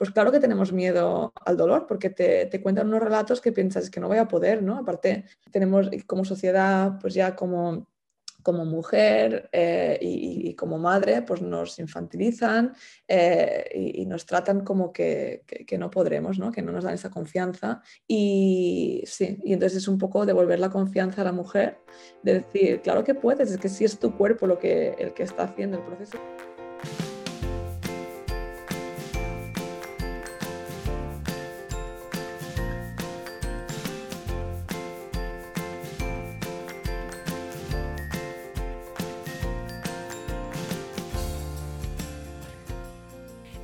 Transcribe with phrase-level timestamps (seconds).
[0.00, 4.00] pues claro que tenemos miedo al dolor, porque te, cuentan unos relatos que piensas que
[4.00, 4.78] no voy a poder, ¿no?
[4.78, 7.86] Aparte, tenemos como sociedad, pues ya como
[8.42, 12.72] como mujer eh, y, como madre, pues nos infantilizan
[13.06, 15.44] eh, y, nos tratan como que,
[15.78, 16.50] no podremos, ¿no?
[16.50, 17.82] que no nos dan esa confianza.
[18.08, 21.76] Y sí, y entonces es un poco devolver la confianza a la mujer,
[22.22, 25.24] de decir, claro que puedes, es que si es tu cuerpo lo que, el que
[25.24, 26.16] está haciendo el proceso.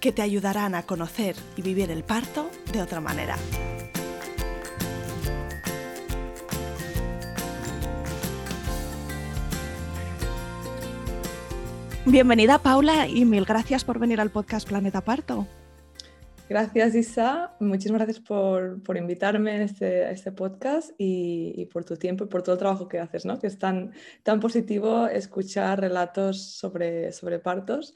[0.00, 3.36] que te ayudarán a conocer y vivir el parto de otra manera.
[12.06, 15.46] Bienvenida Paula y mil gracias por venir al podcast Planeta Parto.
[16.48, 22.26] Gracias Isa, muchísimas gracias por, invitarme a este, este podcast y, por tu tiempo y
[22.26, 23.38] por todo el trabajo que haces, ¿no?
[23.38, 23.92] que es tan,
[24.24, 27.94] tan positivo escuchar relatos sobre, sobre partos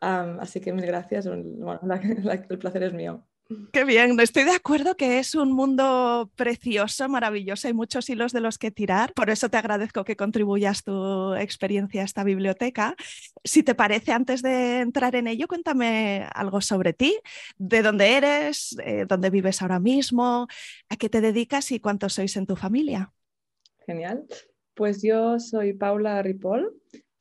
[0.00, 3.24] así que mil gracias, el placer es mío.
[3.72, 8.40] Qué bien, estoy de acuerdo que es un mundo precioso, maravilloso, hay muchos hilos de
[8.40, 12.96] los que tirar, por eso te agradezco que contribuyas tu experiencia a esta biblioteca.
[13.44, 17.18] Si te parece, antes de entrar en ello, cuéntame algo sobre ti,
[17.58, 20.48] de dónde eres, eh, dónde vives ahora mismo,
[20.88, 23.12] a qué te dedicas y cuántos sois en tu familia.
[23.86, 24.24] Genial,
[24.72, 26.72] pues yo soy Paula Ripoll,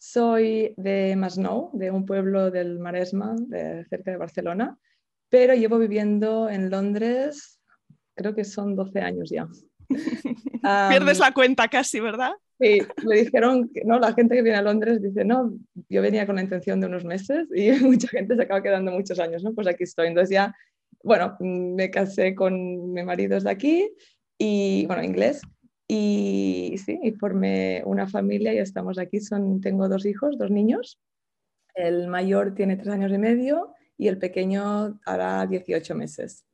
[0.04, 4.78] soy de Masnou, de un pueblo del Maresma, de, cerca de Barcelona,
[5.30, 7.62] pero llevo viviendo en Londres,
[8.14, 9.48] creo que son 12 años ya.
[10.90, 12.34] Pierdes la cuenta casi, ¿verdad?
[12.60, 15.58] Sí, me dijeron, que, no, la gente que viene a Londres dice, no,
[15.88, 19.20] yo venía con la intención de unos meses y mucha gente se acaba quedando muchos
[19.22, 19.54] años, ¿no?
[19.54, 20.08] Pues aquí estoy.
[20.08, 20.54] Entonces ya,
[21.02, 23.90] bueno, me casé con mi marido de aquí
[24.38, 25.42] y, bueno, inglés,
[25.88, 29.20] y sí, y formé una familia y estamos aquí.
[29.20, 31.00] Son, tengo dos hijos, dos niños.
[31.76, 36.46] El mayor tiene tres años y medio y el pequeño hará 18 meses.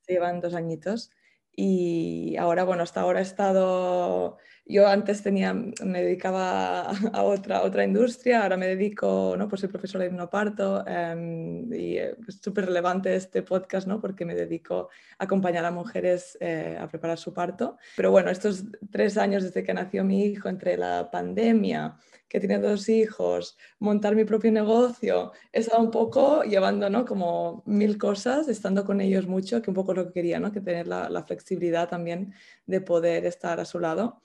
[0.00, 1.10] Se llevan dos añitos.
[1.52, 4.38] Y ahora, bueno, hasta ahora he estado
[4.68, 9.48] yo antes tenía, me dedicaba a otra, otra industria, ahora me dedico, ¿no?
[9.48, 13.98] pues soy profesora de hipnoparto em, y es súper relevante este podcast ¿no?
[13.98, 17.78] porque me dedico a acompañar a mujeres eh, a preparar su parto.
[17.96, 21.96] Pero bueno, estos tres años desde que nació mi hijo, entre la pandemia,
[22.28, 27.06] que tiene dos hijos, montar mi propio negocio, he estado un poco llevando ¿no?
[27.06, 30.52] como mil cosas, estando con ellos mucho, que un poco lo que quería, ¿no?
[30.52, 32.34] que tener la, la flexibilidad también
[32.66, 34.20] de poder estar a su lado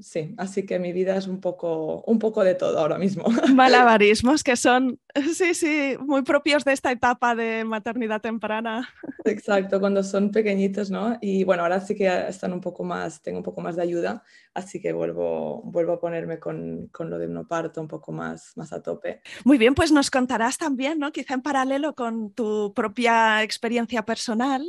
[0.00, 3.24] sí, así que mi vida es un poco, un poco de todo ahora mismo.
[3.54, 5.00] Malabarismos que son,
[5.34, 8.88] sí, sí, muy propios de esta etapa de maternidad temprana.
[9.26, 11.16] Exacto, cuando son pequeñitos, ¿no?
[11.18, 14.22] Y bueno, ahora sí que están un poco más, tengo un poco más de ayuda,
[14.52, 18.52] así que vuelvo, vuelvo a ponerme con, con lo de no parto un poco más,
[18.56, 19.22] más a tope.
[19.46, 21.10] Muy bien, pues nos contarás también, ¿no?
[21.10, 24.62] Quizá en paralelo con tu propia experiencia personal,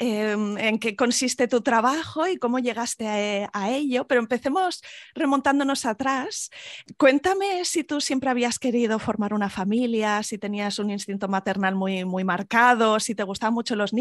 [0.00, 4.82] em, en qué consiste tu trabajo y cómo llegaste a, a ello, pero empecemos
[5.14, 6.50] remontándonos atrás.
[6.96, 12.04] Cuéntame si tú siempre habías querido formar una familia, si tenías un instinto maternal muy,
[12.04, 13.99] muy marcado, si te gustaban mucho los niños.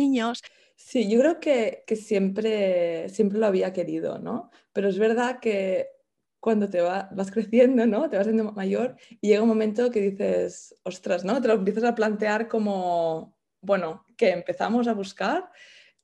[0.76, 4.50] Sí, yo creo que, que siempre, siempre lo había querido, ¿no?
[4.72, 5.88] Pero es verdad que
[6.40, 8.10] cuando te vas creciendo, ¿no?
[8.10, 11.42] Te vas siendo mayor y llega un momento que dices, ostras, ¿no?
[11.42, 15.52] Te lo empiezas a plantear como, bueno, que empezamos a buscar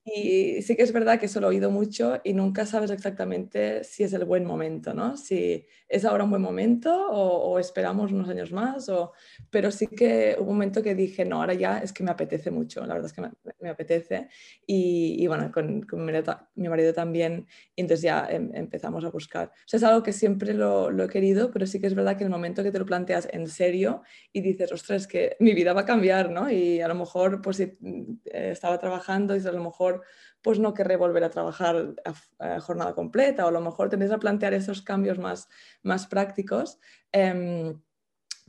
[0.03, 3.83] y sí que es verdad que eso lo he oído mucho y nunca sabes exactamente
[3.83, 5.18] si es el buen momento, ¿no?
[5.18, 9.13] Si es ahora un buen momento o, esperamos unos años más, o...
[9.49, 12.51] pero sí que hubo un momento que dije, no, ahora ya es que me apetece
[12.51, 13.21] mucho, la verdad es que
[13.61, 14.29] me, apetece.
[14.65, 19.49] Y, y bueno, con, con mi, marido, también, y entonces ya em, empezamos a buscar.
[19.49, 22.23] O sea, es algo que siempre lo, he querido, pero sí que es verdad que
[22.23, 24.01] en el momento que te lo planteas en serio
[24.33, 26.49] y dices, ostras, que mi vida va a cambiar, ¿no?
[26.49, 30.03] Y a lo mejor, pues si mm, estaba trabajando y a lo mejor
[30.45, 31.95] pues no querré volver a trabajar
[32.38, 35.50] a, jornada completa o a lo mejor tendréis a plantear esos cambios más,
[35.81, 36.77] más prácticos.
[37.12, 37.81] Em,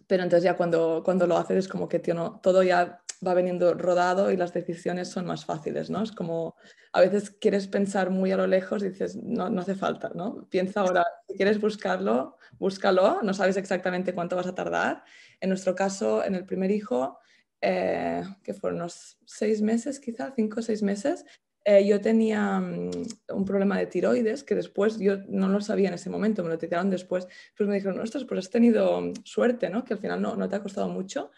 [0.07, 4.31] pero entonces ya cuando, cuando lo haces es como que todo ya va veniendo rodado
[4.31, 6.03] y las decisiones son más fáciles, ¿no?
[6.03, 6.55] Es como
[6.93, 10.47] a veces quieres pensar muy a lo lejos y dices, no, no hace falta, ¿no?
[10.51, 15.03] Piensa ahora, si quieres buscarlo, búscalo, no sabes exactamente cuánto vas a tardar.
[15.41, 17.19] En nuestro caso, en el primer hijo,
[17.63, 21.25] eh, que fueron unos seis meses, quizá cinco o seis meses,
[21.69, 22.91] eh, yo tenía mm,
[23.31, 26.55] un problema de tiroides que después yo no lo sabía en ese momento, me lo
[26.55, 27.27] detectaron después.
[27.57, 29.83] Pues me dijeron, ostras, pues has tenido mm, suerte, ¿no?
[29.83, 31.33] Que al final no, no te ha costado mucho.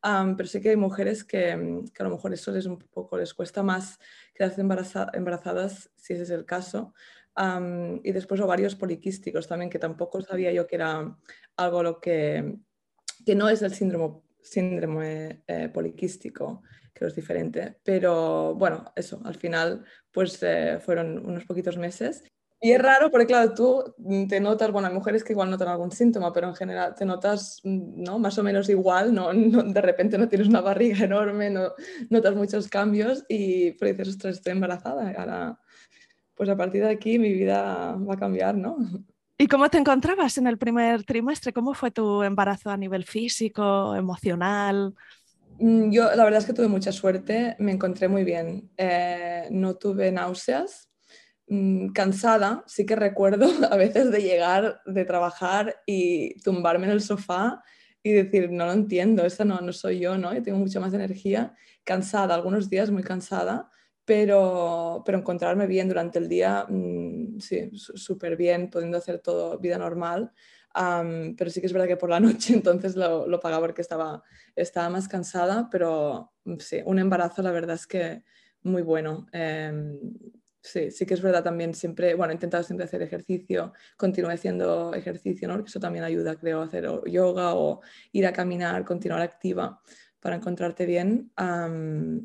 [0.00, 3.18] pero sí que hay mujeres que, mm, que, a lo mejor eso les un poco
[3.18, 4.00] les cuesta más
[4.34, 6.94] quedarse embarazadas, si ese es el caso.
[8.02, 11.14] y después ovarios poliquísticos también, que tampoco sabía yo que era
[11.56, 12.56] algo lo que,
[13.26, 16.62] que no es el síndrome, síndrome eh, poliquístico
[16.94, 17.76] que es diferente.
[17.84, 22.22] Pero bueno, eso, al final pues eh, fueron unos poquitos meses.
[22.60, 23.94] Y es raro porque, claro, tú
[24.26, 27.60] te notas, bueno, hay mujeres que igual notan algún síntoma, pero en general te notas,
[27.62, 28.18] ¿no?
[28.18, 29.30] Más o menos igual, ¿no?
[29.34, 31.74] de repente no tienes una barriga enorme, no
[32.08, 35.12] notas muchos cambios y pero dices, ostras, estoy embarazada.
[35.18, 35.60] Ahora,
[36.34, 38.76] pues a partir de aquí mi vida va a cambiar, ¿no?
[39.36, 41.52] ¿Y cómo te encontrabas en el primer trimestre?
[41.52, 44.94] ¿Cómo fue tu embarazo a nivel físico, emocional?
[45.58, 48.70] Mm, yo la verdad es que tuve mucha suerte, me encontré muy bien.
[48.76, 50.90] Eh, no tuve náuseas,
[51.48, 57.00] mm, cansada, sí que recuerdo a veces de llegar de trabajar y tumbarme en el
[57.02, 57.62] sofá
[58.02, 60.34] y decir, no lo entiendo, esa no, no soy yo, ¿no?
[60.34, 61.54] Yo tengo mucha más energía,
[61.84, 63.70] cansada, algunos días muy cansada,
[64.04, 69.78] pero, pero encontrarme bien durante el día, mm, sí, súper bien, pudiendo hacer todo vida
[69.78, 70.32] normal
[71.36, 74.22] pero sí que es verdad que por la noche entonces lo, lo pagaba porque estaba,
[74.56, 78.24] estaba más cansada, pero mm, sí, un embarazo la verdad es que
[78.62, 79.26] muy bueno.
[79.32, 79.98] Em,
[80.62, 84.94] sí, sí que es verdad también siempre, bueno, he intentado siempre hacer ejercicio, continué haciendo
[84.94, 85.54] ejercicio, ¿no?
[85.54, 87.80] Porque eso también ayuda, creo, a hacer yoga o
[88.12, 89.80] ir a caminar, continuar activa
[90.20, 91.30] para encontrarte bien.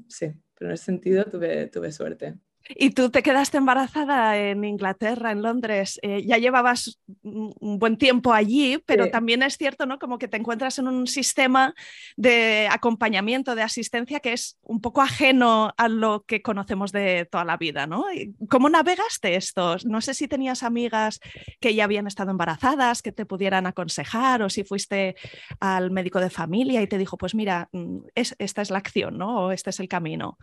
[0.07, 2.39] sí, pero en ese sentido tuve, tuve suerte.
[2.75, 5.99] Y tú te quedaste embarazada en Inglaterra, en Londres.
[6.03, 9.97] Eh, ya llevabas un buen tiempo allí, pero también es cierto, ¿no?
[9.97, 11.73] Como que te encuentras en un sistema
[12.15, 17.43] de acompañamiento, de asistencia que es un poco ajeno a lo que conocemos de toda
[17.43, 18.05] la vida, ¿no?
[18.49, 19.77] ¿Cómo navegaste esto?
[19.85, 21.19] No sé si tenías amigas
[21.59, 25.15] que ya habían estado embarazadas, que te pudieran aconsejar, o si fuiste
[25.59, 29.45] al médico de familia y te dijo, pues mira, mm, esta es la acción, ¿no?
[29.45, 30.37] O este es el camino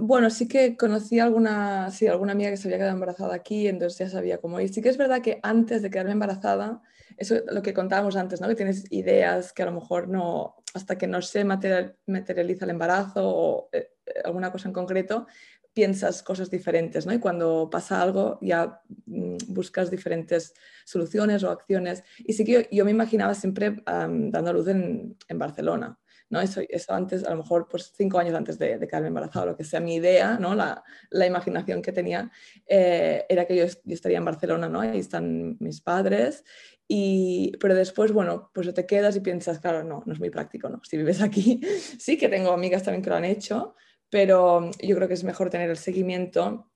[0.00, 3.98] bueno, sí que conocí alguna, sí, alguna amiga que se había quedado embarazada aquí, entonces
[3.98, 4.72] ya sabía cómo ir.
[4.72, 6.82] Sí que es verdad que antes de quedarme embarazada,
[7.16, 8.48] eso es lo que contábamos antes, ¿no?
[8.48, 13.22] Que tienes ideas que a lo mejor no, hasta que no se materializa el embarazo
[13.24, 13.90] o eh,
[14.24, 15.26] alguna cosa en concreto,
[15.72, 17.12] piensas cosas diferentes, ¿no?
[17.12, 20.54] Y cuando pasa algo ya mm, buscas diferentes
[20.84, 22.04] soluciones o acciones.
[22.18, 25.98] Y sí que yo, me imaginaba siempre dando luz en, en Barcelona.
[26.32, 26.40] ¿No?
[26.40, 29.56] Eso, eso antes, a lo mejor pues cinco años antes de, de quedarme embarazada, lo
[29.56, 30.54] que sea mi idea, ¿no?
[30.54, 32.32] la, la imaginación que tenía
[32.66, 34.80] eh, era que yo, estaría en Barcelona, ¿no?
[34.80, 36.42] ahí están mis padres,
[36.88, 40.68] y, pero después, bueno, pues te quedas y piensas, claro, no, no es muy práctico,
[40.68, 40.80] ¿no?
[40.84, 41.60] Si vives aquí,
[41.98, 43.76] sí que tengo amigas también que lo han hecho,
[44.10, 46.71] pero yo creo que es mejor tener el seguimiento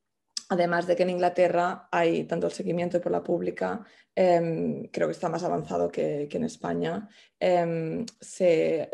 [0.48, 3.84] Además de que en Inglaterra hay tanto el seguimiento por la pública,
[4.14, 7.08] em, creo que está más avanzado que, en España.
[7.40, 8.88] Em, se,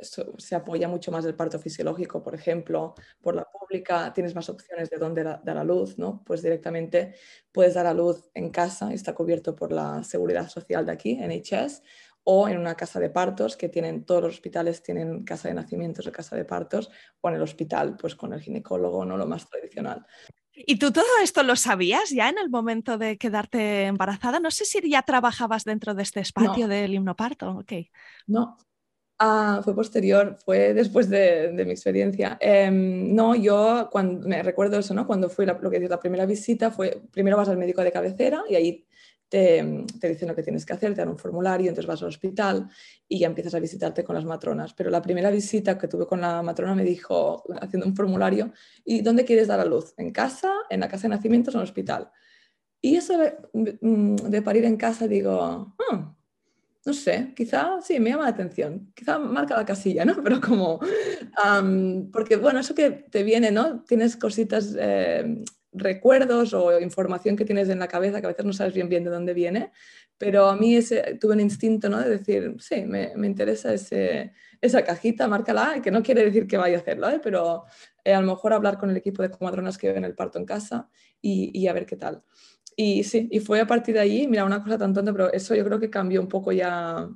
[0.54, 4.12] apoya mucho más el parto fisiológico, por ejemplo, por la pública.
[4.14, 6.23] Tienes más opciones de dónde dar a luz, ¿no?
[6.25, 7.14] Pues directamente
[7.52, 11.82] puedes dar a luz en casa, está cubierto por la seguridad social de aquí, NHS,
[12.25, 16.06] o en una casa de partos, que tienen todos los hospitales tienen casa de nacimientos
[16.06, 16.90] o casa de partos,
[17.21, 19.16] o en el hospital, pues con el ginecólogo, ¿no?
[19.18, 20.06] Lo más tradicional.
[20.54, 24.38] ¿Y tú todo esto lo sabías ya en el momento de quedarte embarazada?
[24.38, 27.59] No sé si ya trabajabas dentro de este espacio del himnoparto.
[27.59, 27.90] Okay.
[28.26, 28.59] No,
[29.18, 32.37] ah, fue posterior, fue después de, mi experiencia.
[32.40, 35.06] Em, no, yo cuando, me recuerdo eso, ¿no?
[35.06, 38.42] Cuando fui la, lo que la primera visita, fue primero vas al médico de cabecera
[38.49, 38.87] y ahí
[39.33, 42.69] te, dicen lo que tienes que hacer, te dan un formulario, entonces vas al hospital
[43.09, 44.75] y ya empiezas a visitarte con las matronas.
[44.75, 48.53] Pero la primera visita que tuve con la matrona me dijo, haciendo un formulario,
[48.85, 49.95] ¿y dónde quieres dar a luz?
[49.97, 52.11] ¿En casa, en la casa de nacimientos o en el hospital?
[52.83, 56.15] Y eso de, parir en casa, digo, ah,
[56.85, 60.15] no sé, quizá sí, me llama la atención, quizá marca la casilla, ¿no?
[60.23, 60.79] Pero como,
[62.12, 63.83] porque bueno, eso que te viene, ¿no?
[63.85, 68.52] Tienes cositas eh, recuerdos o información que tienes en la cabeza que a veces no
[68.52, 69.73] sabes bien bien de dónde viene,
[70.19, 71.99] pero a mí ese, tuve un instinto ¿no?
[71.99, 76.57] de decir, sí, me, me interesa ese, esa cajita, márcala, que no quiere decir que
[76.57, 77.21] vaya a hacerlo, ¿eh?
[77.23, 77.64] pero
[78.05, 80.45] eh, a lo mejor hablar con el equipo de comadronas que ven el parto en
[80.45, 80.88] casa
[81.21, 82.23] y, y, a ver qué tal.
[82.76, 85.55] Y sí, y fue a partir de ahí, mira, una cosa tan tonta, pero eso
[85.55, 87.09] yo creo que cambió un poco ya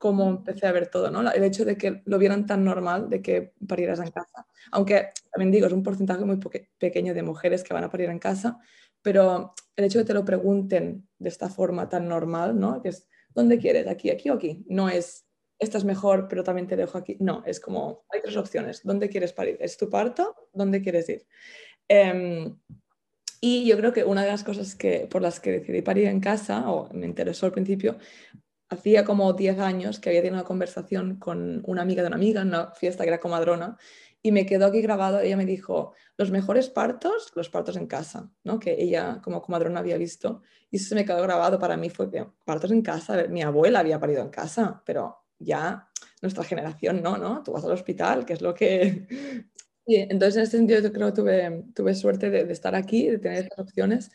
[0.00, 1.30] cómo empecé a ver todo, ¿no?
[1.30, 4.46] El hecho de que lo vieran tan normal de que parieras en casa.
[4.72, 6.40] Aunque también digo, es un porcentaje muy
[6.78, 8.58] pequeño de mujeres que van a parir en casa,
[9.02, 12.80] pero el hecho de que te lo pregunten de esta forma tan normal, ¿no?
[12.80, 13.86] Que es, ¿dónde quieres?
[13.88, 14.64] ¿Aquí, aquí o aquí?
[14.70, 15.26] No es,
[15.58, 17.18] esta es mejor, pero también te dejo aquí.
[17.20, 18.80] No, es como, hay tres opciones.
[18.82, 19.58] ¿Dónde quieres parir?
[19.60, 20.34] ¿Es tu parto?
[20.54, 21.26] ¿Dónde quieres ir?
[21.88, 22.56] Em,
[23.42, 26.20] y yo creo que una de las cosas que, por las que decidí parir en
[26.20, 27.98] casa, o me interesó al principio,
[28.70, 32.42] hacía como 10 años que había tenido una conversación con una amiga de una amiga
[32.42, 33.76] en una fiesta que era comadrona
[34.22, 38.30] y me quedó aquí grabado, ella me dijo, los mejores partos, los partos en casa,
[38.44, 38.58] ¿no?
[38.58, 42.08] que ella como comadrona había visto y eso se me quedó grabado para mí fue
[42.44, 45.88] partos en casa, mi abuela había parido en casa, pero ya
[46.22, 47.42] nuestra generación no, ¿no?
[47.42, 49.06] Tú vas al hospital, que es lo que
[49.86, 53.44] entonces en ese sentido yo creo que tuve, tuve suerte de, estar aquí, de tener
[53.44, 54.10] estas opciones.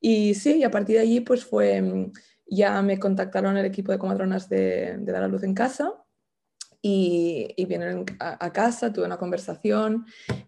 [0.00, 2.12] Y sí, y a partir de allí pues fue, mm,
[2.46, 5.92] ya me contactaron el equipo de comadronas de, Dar a Luz en Casa
[6.82, 10.04] y, y vinieron a, casa, tuve una conversación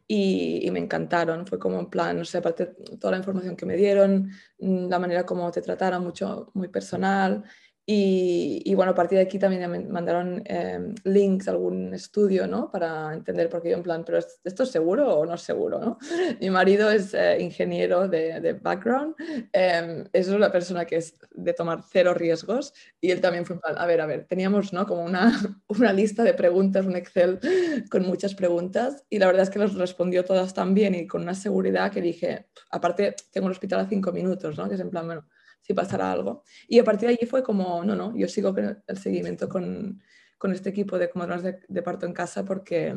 [0.07, 1.47] y, y, me encantaron.
[1.47, 5.25] Fue como en plan, no sé, toda la información que me dieron, mm, la manera
[5.25, 7.45] como te trataron, mucho, muy personal.
[7.89, 12.69] Y, bueno, a partir de aquí también me mandaron eh, links a algún estudio, ¿no?
[12.69, 15.99] Para entender, porque yo en plan, pero ¿esto es seguro o no es seguro, ¿no?
[16.41, 19.15] Mi marido es eh, ingeniero de, de background,
[19.53, 23.61] eh, es una persona que es de tomar cero riesgos y él también fue en
[23.61, 24.85] plan, a ver, a ver, teníamos, ¿no?
[24.85, 25.31] Como una,
[25.69, 27.39] una lista de preguntas, un Excel
[27.89, 31.23] con muchas preguntas y la verdad es que los respondió todas tan bien y con
[31.23, 34.69] una seguridad que dije, aparte tengo el hospital a cinco minutos, ¿no?
[34.69, 35.25] Que es en plan, bueno
[35.67, 36.45] si pasara algo.
[36.69, 40.01] Y a partir de allí fue como, no, no, yo sigo el seguimiento con,
[40.39, 42.95] con este equipo de comadronas de parto en casa porque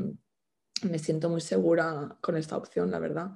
[0.83, 3.31] me siento muy segura con esta opción, la verdad.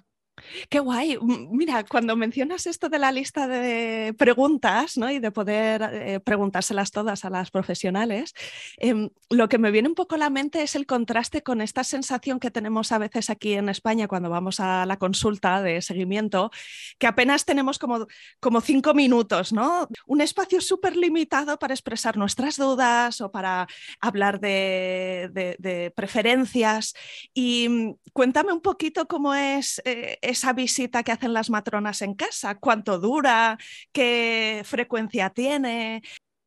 [0.70, 1.18] Qué guay.
[1.22, 5.12] Mira, cuando mencionas esto de la lista de preguntas ¿no?
[5.12, 8.34] y de poder eh, preguntárselas todas a las profesionales,
[8.78, 11.84] em, lo que me viene un poco a la mente es el contraste con esta
[11.84, 16.50] sensación que tenemos a veces aquí en España cuando vamos a la consulta de seguimiento,
[16.98, 18.08] que apenas tenemos como,
[18.40, 19.88] como cinco minutos, ¿no?
[20.08, 23.68] Un espacio súper limitado para expresar nuestras dudas o para
[24.00, 26.96] hablar de, preferencias.
[27.34, 29.80] Y mm, cuéntame un poquito cómo es...
[29.86, 32.56] Eh, esa visita que hacen las matronas en casa?
[32.60, 33.58] ¿Cuánto dura?
[33.92, 36.02] ¿Qué frecuencia tiene?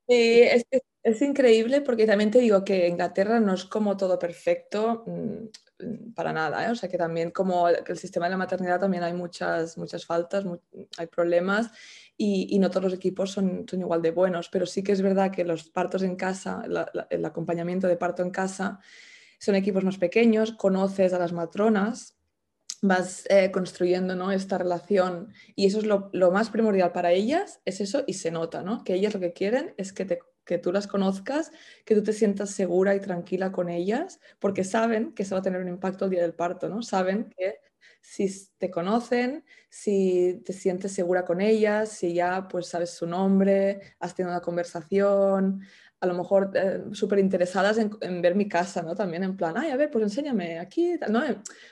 [0.08, 0.64] es,
[1.02, 6.32] es, increíble porque también te digo que Inglaterra no es como todo perfecto mm, para
[6.32, 6.70] nada, ¿eh?
[6.70, 10.44] o sea que también como el sistema de la maternidad también hay muchas, muchas faltas,
[10.96, 11.70] hay problemas
[12.16, 15.02] y, y, no todos los equipos son, son, igual de buenos, pero sí que es
[15.02, 16.62] verdad que los partos en casa,
[17.10, 18.80] el acompañamiento de parto en casa,
[19.38, 22.15] son equipos más pequeños, conoces a las matronas,
[22.88, 24.32] vas eh, construyendo ¿no?
[24.32, 28.62] esta relación y eso es lo, más primordial para ellas, es eso y se nota,
[28.62, 28.84] ¿no?
[28.84, 31.52] que ellas lo que quieren es que, te, que tú las conozcas,
[31.84, 35.42] que tú te sientas segura y tranquila con ellas, porque saben que eso va a
[35.42, 36.82] tener un impacto el día del parto, ¿no?
[36.82, 37.60] saben que
[38.00, 38.28] si
[38.58, 44.14] te conocen, si te sientes segura con ellas, si ya pues sabes su nombre, has
[44.14, 45.62] tenido una conversación,
[46.00, 48.94] a lo mejor eh, súper interesadas en, ver mi casa, ¿no?
[48.94, 51.22] También en plan, ay, a ver, pues enséñame aquí, ¿no?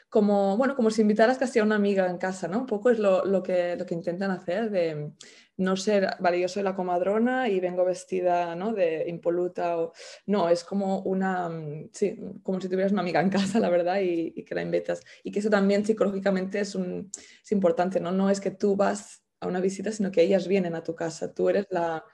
[0.08, 2.60] Como, bueno, como si invitaras casi a una amiga en casa, ¿no?
[2.60, 5.12] Un poco es lo, lo, que, lo que intentan hacer de
[5.56, 8.72] no ser, vale, yo soy la comadrona y vengo vestida, ¿no?
[8.72, 9.92] De impoluta o...
[10.26, 14.00] No, es como una, mm, sí, como si tuvieras una amiga en casa, la verdad,
[14.00, 15.02] y, y que la invitas.
[15.22, 17.10] Y que eso también psicológicamente es, un,
[17.42, 18.10] es importante, ¿no?
[18.10, 21.32] No es que tú vas a una visita, sino que ellas vienen a tu casa.
[21.32, 22.04] Tú eres la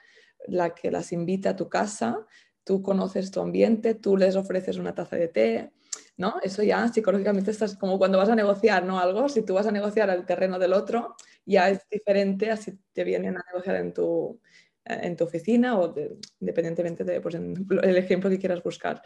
[0.47, 2.27] la que las invita a tu casa,
[2.65, 5.73] tú conoces tu ambiente, tú les ofreces una taza de té,
[6.17, 6.37] ¿no?
[6.43, 9.01] Eso ya psicológicamente estás como cuando vas a negociar, ¿no?
[9.01, 12.79] Algo, si tú vas a negociar el terreno del otro, ya es diferente a si
[12.93, 14.41] te vienen a negociar en tu,
[14.85, 15.95] en tu oficina o
[16.41, 19.03] independientemente de pues, ejemplo que quieras buscar.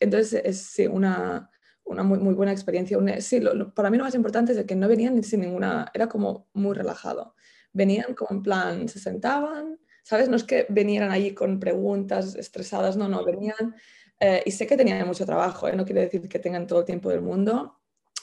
[0.00, 1.50] entonces, es una,
[1.84, 2.98] una muy, muy, buena experiencia.
[3.20, 3.40] sí,
[3.74, 7.34] para mí lo más importante es que no venían sin ninguna, era como muy relajado
[7.76, 10.28] venían como en plan, se sentaban, ¿sabes?
[10.28, 13.76] No es que vinieran allí con preguntas estresadas, no, no, venían
[14.18, 15.76] eh, y sé que tenían mucho trabajo, ¿eh?
[15.76, 17.80] no quiere decir que tengan todo el tiempo del mundo,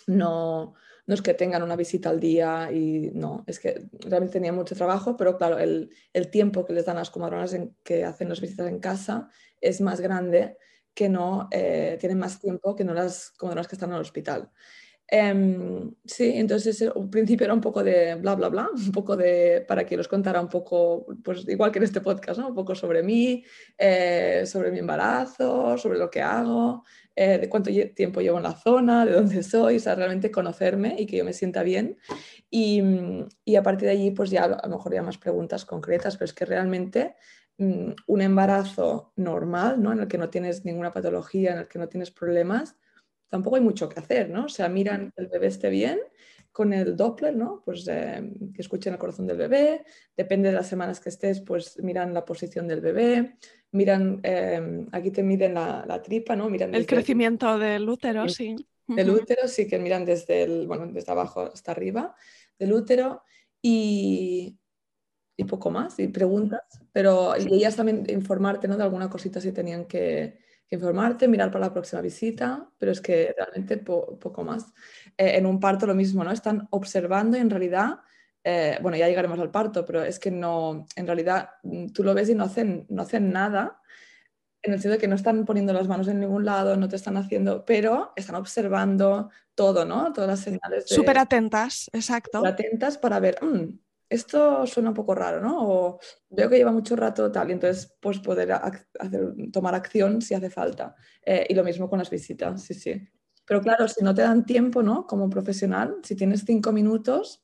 [0.07, 0.74] no,
[1.05, 4.75] no es que tengan una visita al día y no, es que realmente tenían mucho
[4.75, 8.41] trabajo, pero claro, el, el tiempo que les dan las comadronas en, que hacen las
[8.41, 9.29] visitas en casa
[9.62, 10.57] es más grande
[10.95, 14.51] que no, eh, tienen más tiempo que no las comadronas que están en el hospital.
[15.15, 19.63] Em, sí, entonces al principio era un poco de bla, bla, bla, un poco de,
[19.67, 22.48] para que los contara un poco, pues igual que en este podcast, ¿no?
[22.48, 23.43] Un poco sobre mí,
[23.77, 26.84] eh, sobre mi embarazo, sobre lo que hago,
[27.15, 30.96] eh, de cuánto tiempo llevo en la zona, de dónde soy, o sea, realmente conocerme
[30.98, 32.00] y que yo me sienta bien.
[32.50, 32.82] Y,
[33.46, 36.25] y a partir de allí, pues ya a lo mejor ya más preguntas concretas, pero
[36.25, 37.17] es que realmente
[37.60, 39.91] mm, un embarazo normal, ¿no?
[39.91, 42.77] En el que no tienes ninguna patología, en el que no tienes problemas,
[43.33, 44.45] tampoco hay mucho que hacer, ¿no?
[44.45, 45.99] O sea, miran que el bebé esté bien
[46.51, 47.63] con el Doppler, ¿no?
[47.65, 49.83] Pues eh, que escuchen el corazón del bebé,
[50.15, 53.37] depende de las semanas que estés, pues miran la posición del bebé,
[53.71, 56.47] miran, eh, aquí te miden la, tripa, ¿no?
[56.47, 58.55] Miran el crecimiento del útero, sí.
[58.85, 62.15] Del útero, sí, que miran desde, el, bueno, desde abajo hasta arriba
[62.59, 63.23] del útero
[63.63, 64.59] y,
[65.35, 66.61] y poco más, y preguntas,
[66.91, 68.77] pero y ellas también informarte, ¿no?
[68.77, 70.42] De alguna cosita si tenían que
[70.75, 74.73] informarte, mirar para la próxima visita, pero es que realmente poco más.
[75.17, 76.31] Eh, en un parto lo mismo, ¿no?
[76.31, 77.99] Están observando y en realidad,
[78.43, 82.13] eh, bueno, ya llegaremos al parto, pero es que no, en realidad mm, tú lo
[82.13, 83.79] ves y no hacen, no hacen nada,
[84.63, 86.95] en el sentido de que no están poniendo las manos en ningún lado, no te
[86.95, 90.13] están haciendo, pero están observando todo, ¿no?
[90.13, 90.85] Todas las señales.
[90.87, 92.39] Súper atentas, exacto.
[92.39, 93.77] Súper atentas para ver, mm,
[94.13, 95.67] esto suena un poco raro, ¿no?
[95.67, 100.34] O veo que lleva mucho rato tal, y entonces pues poder hacer, tomar acción si
[100.34, 100.96] hace falta.
[101.25, 103.08] Eh, y lo mismo con las visitas, sí, sí.
[103.46, 105.05] Pero claro, si no te dan tiempo, ¿no?
[105.05, 107.43] Como profesional, si tienes cinco minutos,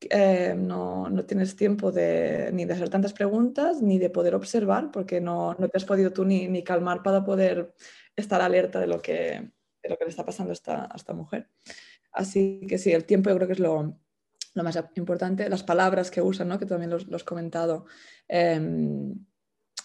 [0.00, 4.90] eh, no, no, tienes tiempo de, ni de hacer tantas preguntas, ni de poder observar,
[4.90, 7.74] porque no, no te has podido tú ni, ni, calmar para poder
[8.14, 9.50] estar alerta de lo que,
[9.82, 11.48] de lo que le está pasando a esta, a esta mujer.
[12.12, 13.98] Así que sí, el tiempo yo creo que es lo,
[14.56, 16.58] lo más importante, las palabras que usan, ¿no?
[16.58, 17.84] que también los, los comentado.
[18.26, 19.14] Em,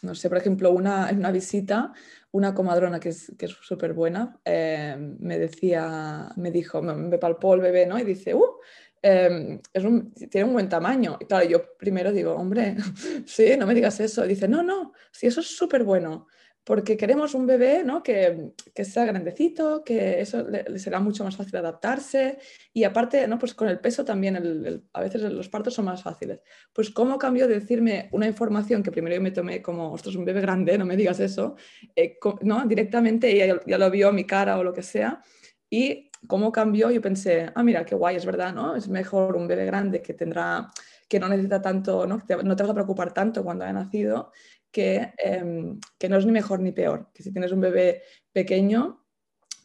[0.02, 1.94] no sé, por ejemplo, una, en una visita,
[2.32, 7.86] una comadrona que es súper buena, em, me decía, me dijo, me, palpó el bebé,
[7.86, 8.00] ¿no?
[8.00, 8.60] Y dice, ¡uh!
[9.02, 11.18] Em, es un, tiene un buen tamaño.
[11.20, 12.78] Y claro, yo primero digo, hombre,
[13.26, 14.24] sí, no me digas eso.
[14.24, 16.28] dice, no, no, sí, eso es súper bueno
[16.64, 18.04] porque queremos un bebé ¿no?
[18.04, 22.38] que, que, sea grandecito, que eso le, será mucho más fácil adaptarse
[22.72, 23.40] y aparte, ¿no?
[23.40, 26.42] pues con el peso también, a veces los partos son más fáciles.
[26.72, 30.26] Pues cómo cambió de decirme una información que primero yo me tomé como, ostras, un
[30.26, 31.56] bebé grande, no me digas eso,
[31.96, 32.66] eh, ¿no?
[32.66, 35.22] directamente ella ya, lo vio mi cara o lo que sea
[35.68, 38.76] y cómo cambió, yo pensé, ah, mira, qué guay, es verdad, ¿no?
[38.76, 40.70] Es mejor un bebé grande que tendrá
[41.10, 42.22] que no necesita tanto, ¿no?
[42.44, 44.32] no te vas a preocupar tanto cuando haya nacido
[44.74, 49.06] Em, que, no es ni mejor ni peor, que si tienes un bebé pequeño,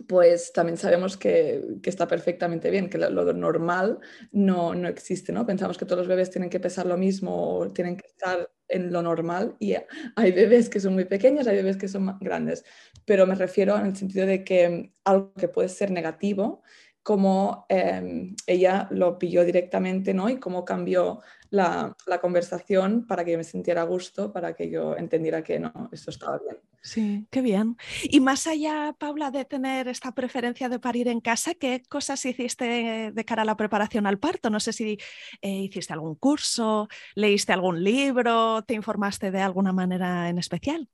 [0.09, 4.01] pues también sabemos que, está perfectamente bien, que lo, normal
[4.33, 5.47] no, no, existe, ¿no?
[5.47, 8.93] Pensamos que todos los bebés tienen que pesar lo mismo o tienen que estar en
[8.93, 9.75] lo normal y
[10.17, 12.65] hay bebés que son muy pequeños, hay bebés que son grandes,
[13.05, 16.63] pero me refiero en el sentido de que algo que puede ser negativo,
[17.03, 20.29] como em, ella lo pilló directamente, ¿no?
[20.29, 24.97] Y cómo cambió la, conversación para que yo me sintiera a gusto, para que yo
[24.97, 26.57] entendiera que no, esto estaba bien.
[26.83, 27.77] Sí, qué bien.
[28.05, 33.13] Y más allá, Paula, de tener esta preferencia de parir en casa, ¿qué cosas hiciste
[33.13, 34.51] de cara a la preparación al parto?
[34.51, 34.99] No sé si
[35.43, 40.89] eh, hiciste algún curso, leíste algún libro, te informaste de alguna manera en especial.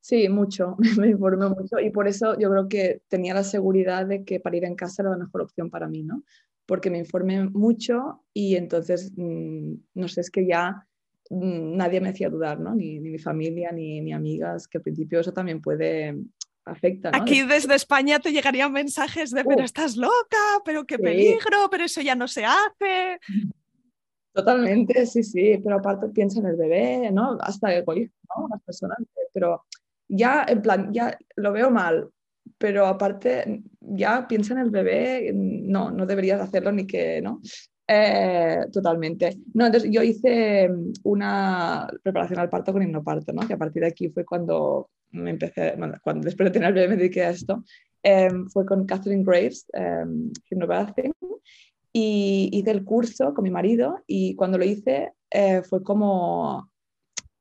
[0.00, 4.22] Sí, mucho, me informé mucho y por eso yo creo que tenía la seguridad de
[4.22, 6.22] que parir en casa era la mejor opción para mí, ¿no?
[6.66, 10.86] Porque me informé mucho y entonces, mm, no sé, es que ya
[11.30, 12.74] mm, nadie me hacía dudar, ¿no?
[12.74, 16.16] Ni, mi familia, ni, ni, amigas, que al principio eso también puede
[16.64, 17.14] afectar.
[17.14, 22.00] Aquí desde España te llegarían mensajes de, pero estás loca, pero qué peligro, pero eso
[22.00, 23.20] ya no se hace.
[24.32, 27.38] Totalmente, sí, sí, pero aparte piensa en el bebé, ¿no?
[27.40, 28.48] Hasta egoísmo, ¿no?
[28.50, 28.98] Las personas,
[29.32, 29.64] pero
[30.08, 32.10] ya en plan, ya lo veo mal,
[32.58, 37.40] pero aparte ya piensa en el bebé, no, no deberías hacerlo ni que, ¿no?
[37.86, 39.38] Eh, totalmente.
[39.52, 40.70] No, entonces yo hice
[41.02, 43.46] una preparación al parto con hipnoparto, ¿no?
[43.46, 46.88] Que a partir de aquí fue cuando me empecé, cuando después de tener el bebé
[46.88, 47.64] me dediqué a esto,
[48.02, 50.04] em, fue con Catherine Graves, eh,
[51.92, 56.68] y hice el curso con mi marido y cuando lo hice eh, fue como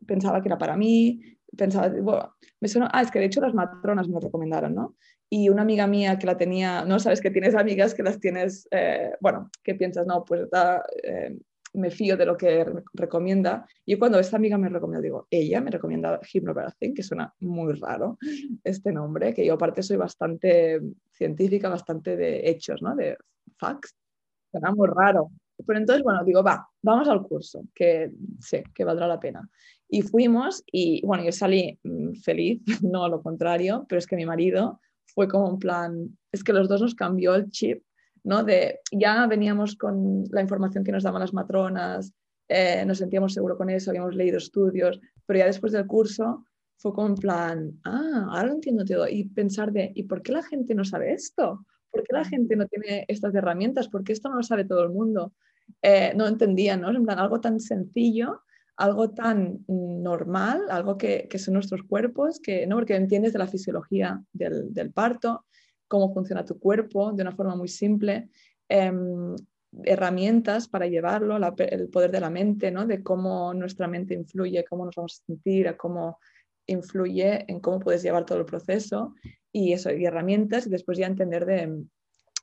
[0.06, 1.22] pensaba que era para mí,
[1.58, 4.96] pensaba, bueno, me suena, ah, es que de hecho las matronas me lo recomendaron, ¿no?
[5.30, 8.68] Y una amiga mía que la tenía, no sabes que tienes amigas que las tienes,
[8.72, 10.48] eh, bueno, que piensas, no, pues
[11.04, 11.38] eh,
[11.74, 13.66] me fío de lo que recomienda.
[13.86, 18.18] Y cuando esta amiga me recomienda, digo, ella me recomienda Hypnobirthing, que suena muy raro
[18.64, 20.80] este nombre, que yo aparte soy bastante
[21.12, 22.96] científica, bastante de hechos, ¿no?
[22.96, 23.18] De
[23.58, 23.96] facts.
[24.52, 25.32] Suena muy raro.
[25.66, 29.48] Pero entonces, bueno, digo, va, vamos al curso, que sé que valdrá la pena.
[29.94, 34.26] Y fuimos y bueno, yo salí mm, feliz, no lo contrario, pero es que mi
[34.26, 37.84] marido fue como un plan, es que los dos nos cambió el chip
[38.24, 38.44] ¿no?
[38.44, 42.12] De, ya veníamos con la información que nos daban las matronas,
[42.48, 46.46] eh, nos sentíamos seguros con eso, habíamos leído estudios, pero ya después del curso
[46.78, 50.32] fue como en plan, ah, ahora lo entiendo todo, y pensar de, ¿y por qué
[50.32, 51.66] la gente no sabe esto?
[51.92, 53.90] ¿Por qué la gente no tiene estas herramientas?
[53.90, 55.34] ¿Por qué esto no lo sabe todo el mundo?
[55.82, 56.90] Eh, no entendía, ¿no?
[56.90, 58.42] En plan, algo tan sencillo,
[58.76, 62.78] algo tan normal, algo que, son nuestros cuerpos, que, ¿no?
[62.78, 65.46] Porque entiendes de la fisiología del, parto,
[65.88, 68.30] cómo funciona tu cuerpo de una forma muy simple,
[68.68, 69.36] em,
[69.84, 72.86] herramientas para llevarlo, el poder de la mente, ¿no?
[72.86, 76.20] de cómo nuestra mente influye, cómo nos vamos a sentir, cómo
[76.68, 79.14] influye en cómo puedes llevar todo el proceso
[79.52, 81.84] y eso, y herramientas y después ya entender de,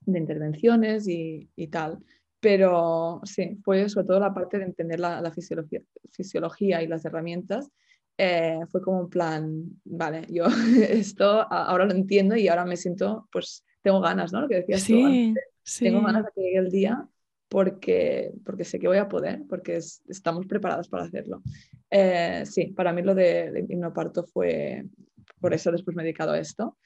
[0.07, 1.99] intervenciones y, tal.
[2.41, 7.05] Pero sí, fue sobre todo la parte de entender la, la fisiología, fisiología, y las
[7.05, 7.71] herramientas
[8.23, 10.45] eh, fue como un plan, vale, yo
[10.91, 14.43] esto ahora lo entiendo y ahora me siento, pues tengo ganas, ¿no?
[14.43, 15.45] Lo que decías tú antes.
[15.79, 17.09] Tengo ganas de que llegue el día
[17.49, 21.43] porque, porque sé que voy a poder, porque estamos preparados para hacerlo.
[21.91, 24.85] Eh, sí, para mí lo de, de hipnoparto fue,
[25.41, 26.79] por eso después me he dedicado a esto,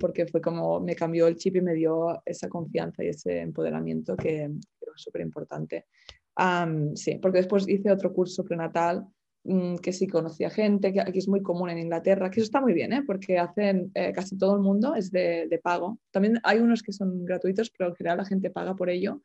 [0.00, 4.16] porque fue como me cambió el chip y me dio esa confianza y ese empoderamiento
[4.16, 5.86] que, es súper importante.
[6.94, 9.06] sí, porque después hice otro curso prenatal
[9.48, 12.60] Mm, que sí conocía gente, que aquí es muy común en Inglaterra, que eso está
[12.60, 13.04] muy bien, ¿eh?
[13.06, 16.00] porque hacen eh, casi todo el mundo es de, de, pago.
[16.10, 19.22] También hay unos que son gratuitos, pero en general la gente paga por ello.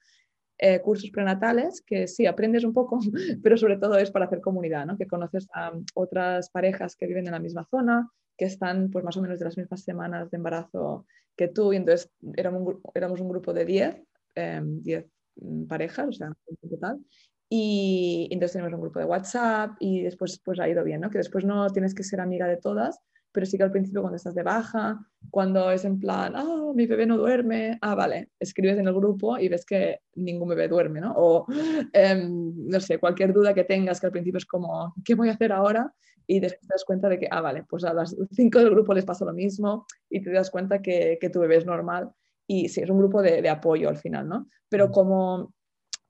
[0.60, 3.00] Eh, cursos prenatales que sí, aprendes un poco,
[3.44, 4.96] pero sobre todo es para hacer comunidad, ¿no?
[4.96, 8.08] que conoces a um, otras parejas que viven en la misma zona,
[8.42, 11.06] que están pues más o menos de las mismas semanas de embarazo
[11.38, 14.02] que tú, y entonces éramos un, éramos un grupo de 10,
[14.36, 17.06] 10 mm, parejas, o sea, en total,
[17.48, 21.12] y entonces tenemos un grupo de WhatsApp y después pues ha ido bien, ¿no?
[21.12, 23.00] Que después no tienes que ser amiga de todas,
[23.32, 26.86] pero sí que al principio cuando estás de baja, cuando es en plan, ah, mi
[26.86, 31.02] bebé no duerme, ah, vale, escribes en el grupo y ves que ningún bebé duerme,
[31.02, 31.14] ¿no?
[31.16, 31.46] O,
[31.94, 35.34] em, no sé, cualquier duda que tengas que al principio es como, ¿qué voy a
[35.34, 35.94] hacer ahora?
[36.28, 38.94] Y después te das cuenta de que, ah, vale, pues a las cinco del grupo
[38.94, 42.12] les pasa lo mismo y te das cuenta que, que tu bebé es normal.
[42.48, 44.48] Y sí, es un grupo de, de apoyo al final, ¿no?
[44.70, 45.54] Pero como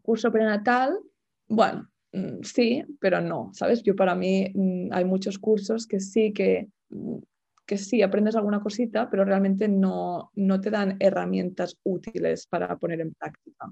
[0.01, 0.97] curso prenatal,
[1.47, 1.90] bueno, mm,
[2.43, 3.83] sí, pero no, ¿sabes?
[3.83, 7.17] Yo para mí mm, hay muchos cursos que sí que, mm,
[7.65, 13.01] que sí aprendes alguna cosita, pero realmente no, no te dan herramientas útiles para poner
[13.01, 13.71] en práctica.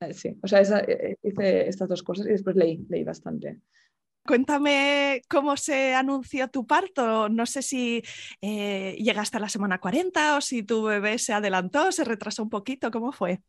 [0.00, 3.60] Eh, sí, o sea, eh, eh, hice estas dos cosas y después leí, leí bastante.
[4.24, 7.28] Cuéntame cómo se anunció tu parto.
[7.28, 8.00] No sé si
[8.40, 12.92] llegaste a la semana 40 o si tu bebé se adelantó, se retrasó un poquito.
[12.92, 13.40] ¿Cómo fue?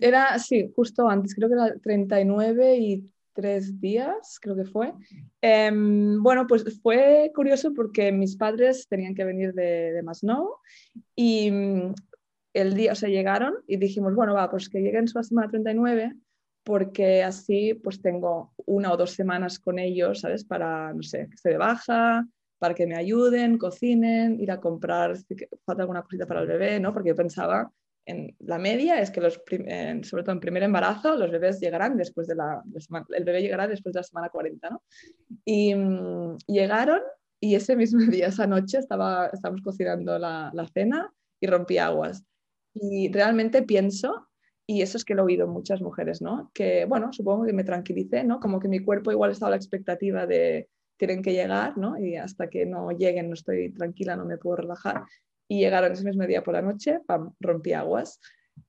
[0.00, 4.92] Era, sí, justo antes, creo que era 39 y tres días, creo que fue.
[5.40, 10.56] Em, bueno, pues fue curioso porque mis padres tenían que venir de, de Masnou
[11.14, 11.94] y mm,
[12.54, 16.14] el día, o sea, llegaron y dijimos, bueno, va, pues que lleguen su semana 39
[16.64, 20.44] porque así pues tengo una o dos semanas con ellos, ¿sabes?
[20.44, 22.26] Para, no sé, que esté de baja,
[22.58, 26.80] para que me ayuden, cocinen, ir a comprar, si falta alguna cosita para el bebé,
[26.80, 26.92] ¿no?
[26.92, 27.72] Porque yo pensaba
[28.08, 32.26] en la media es que los sobre todo en primer embarazo los bebés llegarán después
[32.26, 32.62] de la,
[33.10, 34.82] el bebé llegará después de la semana 40 ¿no?
[35.44, 37.00] y mm, llegaron
[37.38, 42.24] y ese mismo día esa noche estaba estábamos cocinando la, la, cena y rompí aguas
[42.74, 44.26] y realmente pienso
[44.66, 47.64] y eso es que lo he oído muchas mujeres no que bueno supongo que me
[47.64, 51.76] tranquilicé no como que mi cuerpo igual estaba a la expectativa de tienen que llegar
[51.76, 51.98] ¿no?
[51.98, 55.04] y hasta que no lleguen no estoy tranquila no me puedo relajar
[55.48, 58.20] y llegaron ese mismo día por la noche, pam, rompí aguas.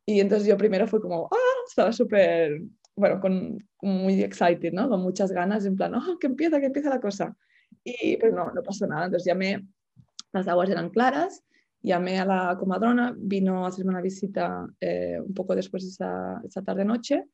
[0.06, 2.62] Y entonces yo primero fue como, ah, estaba súper,
[2.96, 4.89] bueno, con, muy excited, ¿no?
[4.89, 7.36] Con muchas ganas, en plan, oh, que empieza, que empieza la cosa.
[7.84, 9.06] Y pues no, no pasó nada.
[9.06, 9.68] Entonces llamé,
[10.32, 11.44] las aguas eran claras,
[11.82, 16.42] llamé a la comadrona, vino a hacerme una visita eh, un poco después de esa,
[16.46, 17.26] esa tarde-noche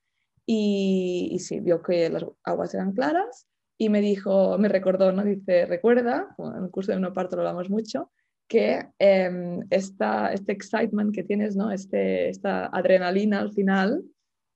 [0.45, 5.23] y, y, sí, vio que las aguas eran claras y me dijo, me recordó, ¿no?
[5.23, 8.12] Dice, recuerda, en el curso de no parto lo hablamos mucho,
[8.47, 11.71] que eh, esta, este excitement que tienes, ¿no?
[11.71, 14.03] Este, esta adrenalina al final,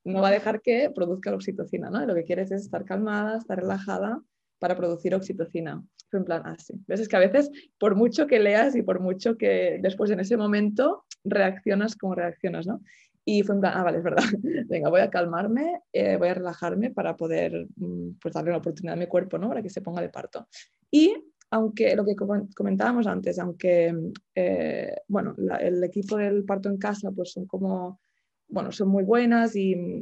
[0.06, 2.06] no va a dejar que produzca la oxitocina, ¿no?
[2.06, 4.22] Lo que quieres es estar calmada, estar relajada
[4.60, 5.84] para producir oxitocina.
[6.12, 6.74] En plan, así.
[6.76, 7.02] Ah, ¿Ves?
[7.02, 10.38] Es que a veces, por mucho que leas y por mucho que después en ese
[10.38, 12.82] momento reaccionas como reaccionas, ¿no?
[13.26, 14.24] Y fue en plan, ah, vale, es verdad.
[14.68, 18.96] Venga, voy a calmarme, eh, voy a relajarme para poder mm, pues, darle una oportunidad
[18.96, 19.50] a mi cuerpo, ¿no?
[19.50, 20.48] Para que se ponga de parto.
[20.90, 21.14] Y
[21.52, 23.94] aunque lo que comentábamos antes, aunque
[24.36, 28.00] eh, bueno, el equipo del parto en casa pues son como,
[28.48, 30.00] bueno, son muy buenas y,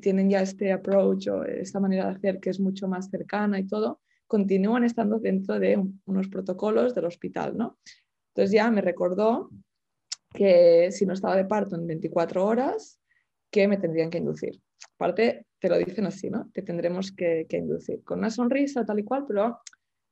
[0.00, 3.66] tienen ya este approach o esta manera de hacer que es mucho más cercana y
[3.66, 7.78] todo, continúan estando dentro de unos protocolos del hospital, ¿no?
[8.28, 9.50] Entonces ya me recordó
[10.32, 13.00] que si no estaba de parto en 24 horas,
[13.50, 14.60] que me tendrían que inducir.
[14.94, 16.50] Aparte, te lo dicen así, ¿no?
[16.52, 18.02] Te tendremos que, que inducir.
[18.04, 19.58] Con una sonrisa, tal y cual, pero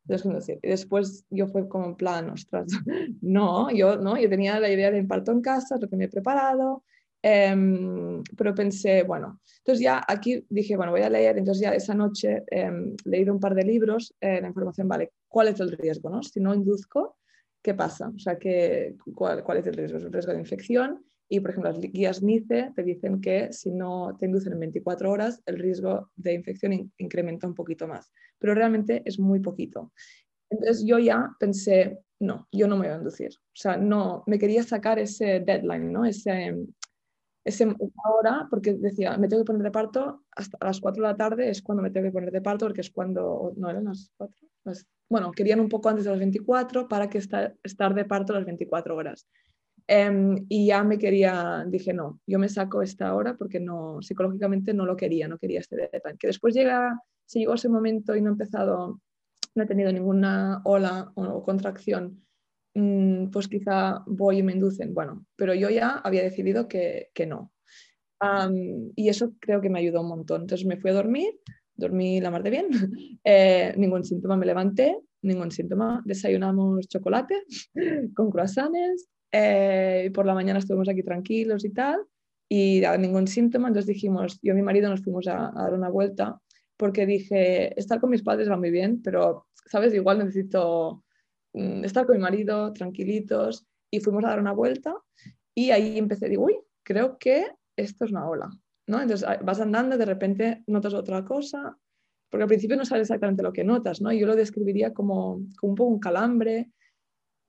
[0.09, 2.67] y después yo fue como en plan, ostras,
[3.21, 6.09] no, yo, no, yo tenía la idea de parto en casa, lo que me he
[6.09, 6.85] preparado,
[7.23, 11.95] em, pero pensé, bueno, entonces ya aquí dije, bueno, voy a leer, entonces ya esa
[11.95, 16.11] noche eh, leído un par de libros, eh, la información, vale, ¿cuál es el riesgo?
[16.11, 16.23] No?
[16.23, 17.17] Si no induzco,
[17.63, 18.09] ¿qué pasa?
[18.09, 19.99] O sea, ¿qué, cuál, ¿cuál es el riesgo?
[19.99, 21.05] ¿Es el riesgo de infección?
[21.29, 25.11] Y, por ejemplo, las guías NICE te dicen que si no te inducen en 24
[25.11, 28.13] horas, el riesgo de infección incrementa un poquito más,
[28.43, 29.93] pero realmente es muy poquito.
[30.51, 33.31] Entonces yo ya pensé, no, yo no me voy a inducir.
[33.31, 36.05] O sea, no, me quería sacar ese deadline, ¿no?
[36.05, 36.57] Ese,
[37.45, 37.75] ese
[38.05, 41.49] hora, porque decía, me tengo que poner de parto hasta las 4 de la tarde,
[41.49, 44.37] es cuando me tengo que poner de parto, porque es cuando, no eran las 4,
[45.09, 48.45] bueno, querían un poco antes de las 24 para que estar, estar de parto las
[48.45, 49.29] 24 horas.
[49.87, 54.73] Em, y ya me quería, dije, no, yo me saco esta hora porque no, psicológicamente
[54.73, 56.19] no lo quería, no quería este deadline.
[56.19, 56.99] Que después llega,
[57.33, 59.01] si llegó ese momento y no he empezado,
[59.55, 62.23] no he tenido ninguna ola o, contracción,
[62.75, 64.93] mm, pues quizá voy y me inducen.
[64.93, 67.51] Bueno, pero yo ya había decidido que, que no.
[68.97, 70.43] y eso creo que me ayudó un montón.
[70.43, 71.33] Entonces me fui a dormir,
[71.75, 72.69] dormí la mar de bien,
[73.25, 77.45] eh, ningún síntoma, me levanté, ningún síntoma, desayunamos chocolate
[78.15, 81.99] con croissants, eh, y por la mañana estuvimos aquí tranquilos y tal,
[82.47, 86.39] y ningún síntoma, entonces dijimos, yo y mi marido nos fuimos a, dar una vuelta,
[86.83, 89.95] porque dije, estar con mis padres va muy bien, pero, ¿sabes?
[89.95, 91.05] Igual necesito
[91.53, 94.93] mm, estar con mi marido, tranquilitos, y fuimos a dar una vuelta,
[95.55, 98.51] y ahí empecé, digo, uy, creo que esto es una ola,
[98.89, 99.01] ¿no?
[99.01, 101.79] Entonces vas andando, de repente notas otra cosa,
[102.29, 104.13] porque al principio no sabes exactamente lo que notas, ¿no?
[104.13, 106.73] Yo lo describiría como, como un poco un calambre,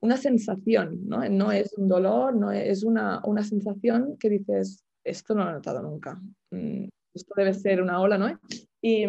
[0.00, 1.28] una sensación, ¿no?
[1.28, 5.54] No es un dolor, no es una, una sensación que dices, esto no lo he
[5.54, 8.38] notado nunca, mm, esto debe ser una ola, ¿no?
[8.80, 9.06] Y,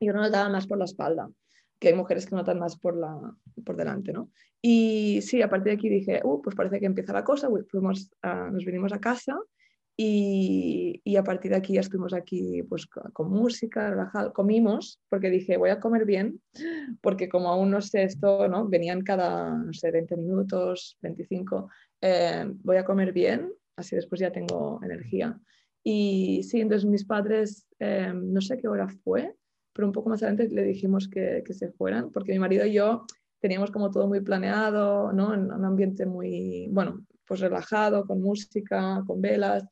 [0.00, 1.28] yo no notaba más por la espalda,
[1.80, 4.30] que hay mujeres que notan más por, la, por delante, ¿no?
[4.62, 8.10] Y sí, a partir de aquí dije, uh, pues parece que empieza la cosa, fuimos
[8.22, 9.36] nos vinimos a casa
[9.96, 15.30] y, y, a partir de aquí ya estuvimos aquí pues, con música, relajado, comimos, porque
[15.30, 16.40] dije, voy a comer bien,
[17.00, 18.68] porque como aún no sé esto, ¿no?
[18.68, 21.68] venían cada, no sé, 20 minutos, 25,
[22.00, 25.36] eh, voy a comer bien, así después ya tengo energía.
[25.84, 29.34] Y sí, entonces mis padres, eh, no sé qué hora fue,
[29.72, 32.72] pero un poco más adelante le dijimos que, que, se fueran, porque mi marido y
[32.72, 33.06] yo
[33.40, 35.34] teníamos como todo muy planeado, ¿no?
[35.34, 39.64] En un ambiente muy, bueno, pues relajado, con música, con velas.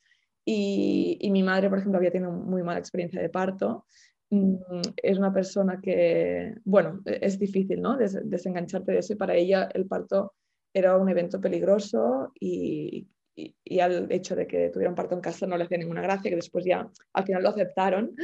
[0.44, 3.84] Y, mi madre, por ejemplo, había tenido muy mala experiencia de parto.
[4.30, 4.56] Mm,
[5.02, 7.96] es una persona que, bueno, e, es difícil, ¿no?
[7.96, 10.34] desengancharte de eso y para ella el parto
[10.72, 15.46] era un evento peligroso y, y, al hecho de que tuviera un parto en casa
[15.46, 18.14] no le hacía ninguna gracia, que después ya al final lo aceptaron,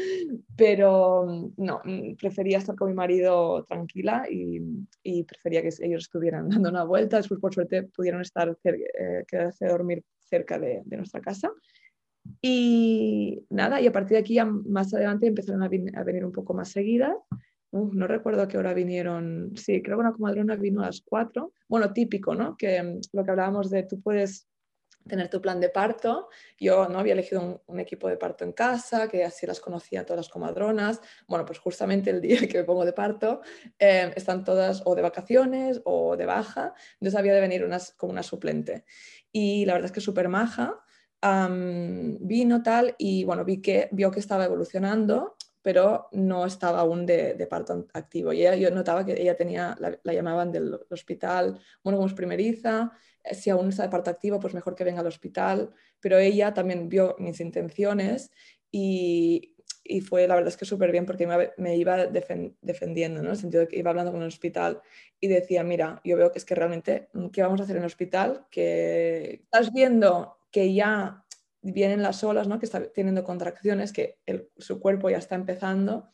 [0.57, 4.61] pero no, mm, prefería estar con mi marido tranquila y,
[5.03, 9.67] y prefería que ellos estuvieran dando una vuelta, después por suerte pudieron estar, eh, quedarse
[9.67, 11.53] a dormir cerca de, de nuestra casa
[12.41, 16.71] y nada, y a partir de aquí más adelante empezaron a, venir un poco más
[16.71, 17.17] seguidas.
[17.73, 19.53] no recuerdo a qué hora vinieron.
[19.57, 21.53] Sí, creo que una comadrona vino a las cuatro.
[21.69, 22.57] Bueno, típico, ¿no?
[22.57, 24.49] Que mm, lo que hablábamos de tú puedes
[25.09, 26.29] tener tu plan de parto.
[26.59, 30.19] Yo no había elegido un, equipo de parto en casa, que así las conocía todas
[30.19, 31.01] las comadronas.
[31.27, 33.41] Bueno, pues justamente el día que me pongo de parto
[33.79, 38.13] eh, están todas o de vacaciones o de baja, entonces había de venir unas, como
[38.13, 38.85] una suplente.
[39.31, 40.83] Y la verdad es que súper maja
[41.23, 47.47] vino tal y bueno, vi que, vio que estaba evolucionando, pero no estaba aún de,
[47.49, 48.33] parto activo.
[48.33, 52.91] Y yo notaba que ella tenía, la, llamaban del hospital, bueno, como es primeriza,
[53.31, 55.71] si aún está de parto activo, pues mejor que venga al hospital.
[56.01, 58.31] Pero ella también vio mis intenciones
[58.71, 59.53] y,
[59.85, 63.29] y fue la verdad es que súper bien porque me, iba defendiendo, ¿no?
[63.29, 64.81] En el sentido de que iba hablando con el hospital
[65.21, 67.87] y decía, mira, yo veo que es que realmente, ¿qué vamos a hacer en el
[67.87, 68.47] hospital?
[68.51, 71.25] Que estás viendo que ya
[71.63, 72.59] vienen las olas, ¿no?
[72.59, 74.19] que está teniendo contracciones, que
[74.57, 76.11] su cuerpo ya está empezando,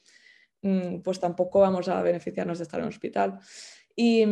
[0.63, 3.39] mm, pues tampoco vamos a beneficiarnos de estar en el hospital.
[3.95, 4.25] Y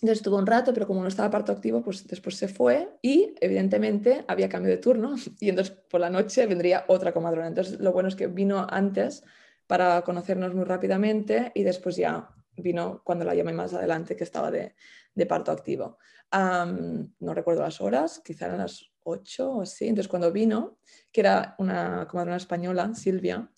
[0.00, 3.34] entonces estuvo un rato, pero como no estaba parto activo, pues después se fue y
[3.40, 7.48] evidentemente había cambio de turno y entonces por la noche vendría otra comadrona.
[7.48, 9.24] Entonces lo bueno es que vino antes
[9.66, 14.50] para conocernos muy rápidamente y después ya vino cuando la llamé más adelante que estaba
[14.50, 14.74] de,
[15.14, 15.98] de parto activo.
[16.32, 19.88] no recuerdo las horas, quizá eran las 8 o así.
[19.88, 20.78] Entonces cuando vino,
[21.12, 23.50] que era una comadrona española, Silvia,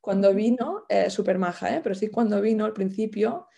[0.00, 1.80] cuando vino, eh, súper maja, ¿eh?
[1.82, 3.48] pero sí cuando vino al principio,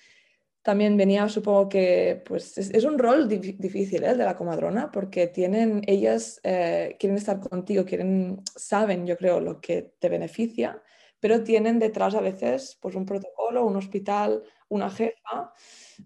[0.62, 4.14] también venía, supongo que, pues es, un rol difícil ¿eh?
[4.14, 9.60] de la comadrona, porque tienen, ellas eh, quieren estar contigo, quieren, saben, yo creo, lo
[9.60, 10.82] que te beneficia,
[11.18, 15.52] pero tienen detrás a veces pues un protocolo, un hospital, una jefa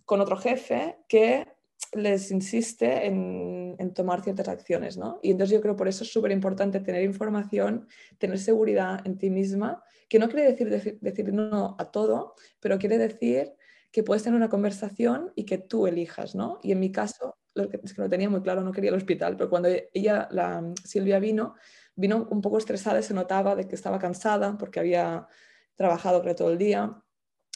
[0.05, 1.47] con otro jefe que
[1.93, 5.21] les insiste en, tomar ciertas acciones, ¿no?
[5.23, 7.87] Y entonces yo creo por eso es súper importante tener información,
[8.19, 12.99] tener seguridad en ti misma, que no quiere decir, decir, no a todo, pero quiere
[12.99, 13.53] decir
[13.95, 16.59] que puedes tener una conversación y que tú elijas, ¿no?
[16.65, 18.97] Y en mi caso, lo que, es que lo tenía muy claro, no quería el
[18.97, 21.55] hospital, pero cuando ella, la Silvia vino,
[21.95, 25.29] vino un poco estresada y se notaba de que estaba cansada porque había
[25.77, 27.01] trabajado creo todo el día.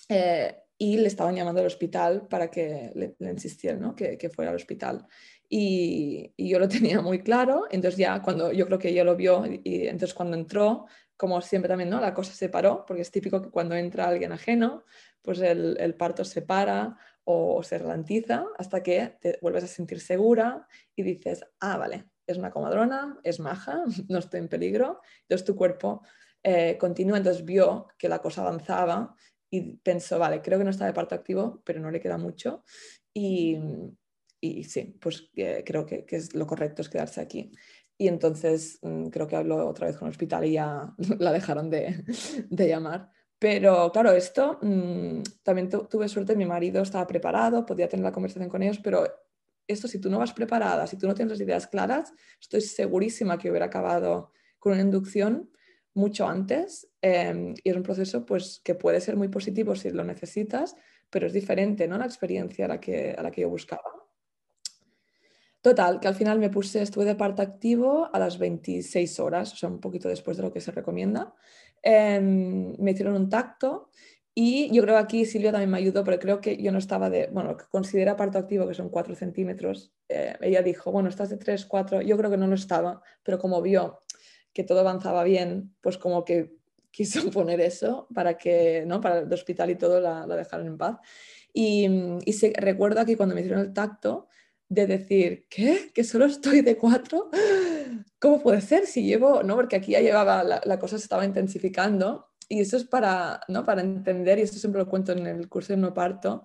[0.09, 3.97] Eh, y le estaban llamando al hospital para que le, insistieran ¿no?
[3.97, 5.09] que, que, fuera al hospital.
[5.49, 9.17] Y, y, yo lo tenía muy claro, entonces ya cuando yo creo que ella lo
[9.17, 12.01] vio y, entonces cuando entró, como siempre también, ¿no?
[12.01, 14.85] la cosa se paró, porque es típico que cuando entra alguien ajeno,
[15.23, 20.67] pues el, parto se para o, se ralentiza hasta que te vuelves a sentir segura
[20.97, 25.57] y dices, ah, vale, es una comadrona, es maja, no estoy en peligro, entonces tu
[25.57, 26.03] cuerpo
[26.43, 29.15] eh, continúa, entonces vio que la cosa avanzaba
[29.51, 32.65] y pensó, vale, creo que no está de parto activo, pero no le queda mucho.
[33.15, 33.59] Y,
[34.41, 37.51] y sí, pues eh, creo que, es lo correcto es quedarse aquí.
[37.97, 41.71] Y entonces mm, creo que habló otra vez con el hospital y ya la dejaron
[41.71, 42.05] de,
[42.49, 43.11] de llamar.
[43.39, 48.49] Pero claro, esto mm, también tuve suerte, mi marido estaba preparado, podía tener la conversación
[48.49, 49.07] con ellos, pero
[49.69, 53.39] esto si tú no vas preparada, si tú no tienes las ideas claras, estoy segurísima
[53.39, 55.51] que hubiera acabado con una inducción
[55.95, 60.05] mucho antes em, y es un proceso pues, que puede ser muy positivo si lo
[60.05, 60.75] necesitas,
[61.11, 61.99] pero es diferente ¿no?
[61.99, 63.98] la experiencia a la, que, a la que yo buscaba.
[65.61, 69.57] Total, que al final me puse, estuve de parto activo a las 26 horas, o
[69.57, 71.35] sea, un poquito después de lo que se recomienda.
[71.83, 73.91] Em, me hicieron un tacto
[74.35, 77.11] y yo creo que aquí Silvia también me ayudó, pero creo que yo no estaba
[77.11, 79.93] de, bueno, que considera parto activo, que son 4 centímetros.
[80.09, 83.39] Eh, ella dijo, bueno, estás de 3, 4, yo creo que no lo estaba, pero
[83.41, 84.03] como vio
[84.53, 86.55] que todo avanzaba bien, pues como que
[86.93, 89.01] quiso poner eso para que, ¿no?
[89.01, 90.99] Para el hospital y todo la, dejaran en paz.
[91.53, 91.89] Y,
[92.25, 94.29] y se, recuerdo aquí cuando me hicieron el tacto
[94.69, 95.91] de decir, ¿qué?
[95.95, 97.31] ¿Que solo estoy de cuatro?
[98.19, 99.57] ¿Cómo puede ser si llevo, no?
[99.57, 103.65] Porque aquí ya llevaba, la, cosa se estaba intensificando y eso es para, ¿no?
[103.65, 106.45] para entender, y esto siempre lo cuento en el curso de no parto,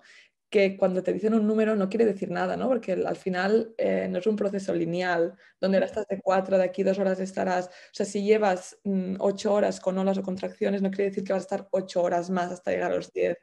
[0.50, 2.68] que cuando te dicen un número no quiere decir nada, ¿no?
[2.68, 6.64] Porque al final eh, no es un proceso lineal, donde ahora estás de cuatro, de
[6.64, 7.66] aquí dos horas estarás.
[7.66, 11.32] O sea, si llevas mm, ocho horas con olas o contracciones, no quiere decir que
[11.32, 13.36] vas a estar ocho horas más hasta llegar a los diez,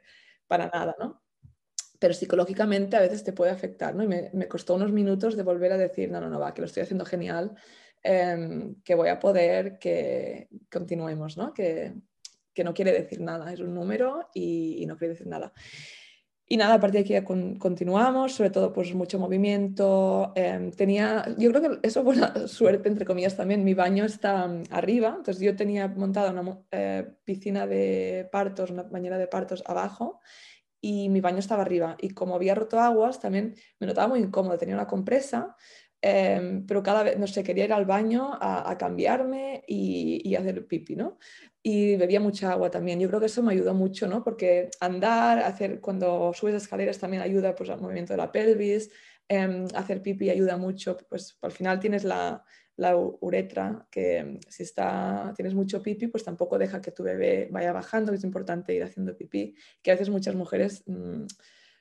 [0.46, 1.22] para nada, ¿no?
[2.02, 4.02] Pero psicológicamente a veces te puede afectar, ¿no?
[4.02, 6.60] Y me, me costó unos minutos de volver a decir, no, no, no, va, que
[6.60, 7.54] lo estoy haciendo genial,
[8.02, 11.54] em, que voy a poder, que continuemos, ¿no?
[11.54, 11.94] Que,
[12.52, 15.52] que no quiere decir nada, es un número y, y no quiere decir nada.
[16.48, 20.32] Y nada, a partir de aquí continuamos, sobre todo pues mucho movimiento.
[20.34, 23.62] Em, tenía, yo creo que eso fue una suerte, entre comillas, también.
[23.62, 28.82] Mi baño está mm, arriba, entonces yo tenía montada una eh, piscina de partos, una
[28.82, 30.20] bañera de partos abajo
[30.82, 31.96] y mi baño estaba arriba.
[32.00, 34.58] Y como había roto aguas, también me notaba muy incómodo.
[34.58, 35.56] Tenía una compresa,
[36.02, 40.66] em, pero cada vez, no sé, quería ir al baño a, cambiarme y, y, hacer
[40.66, 41.18] pipi, ¿no?
[41.62, 42.98] y bebía mucha agua también.
[42.98, 44.24] Yo creo que eso me ayudó mucho, ¿no?
[44.24, 48.90] Porque andar, hacer, cuando subes escaleras también ayuda pues, al movimiento de la pelvis,
[49.28, 52.44] eh, hacer pipí ayuda mucho, pues al final tienes la,
[52.76, 57.48] la uretra, que em, si está, tienes mucho pipí, pues tampoco deja que tu bebé
[57.50, 61.24] vaya bajando, que es importante ir haciendo pipí, que a veces muchas mujeres mmm,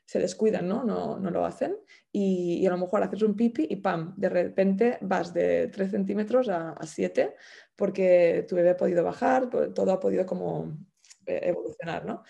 [0.06, 0.84] se descuidan, ¿no?
[0.84, 1.78] No, no lo hacen
[2.12, 4.14] y, y, a lo mejor haces un pipi y ¡pam!
[4.18, 7.36] De repente vas de 3 centímetros a, a 7
[7.76, 10.78] porque tu bebé ha podido bajar, todo ha podido como
[11.26, 12.24] eh, evolucionar, ¿no?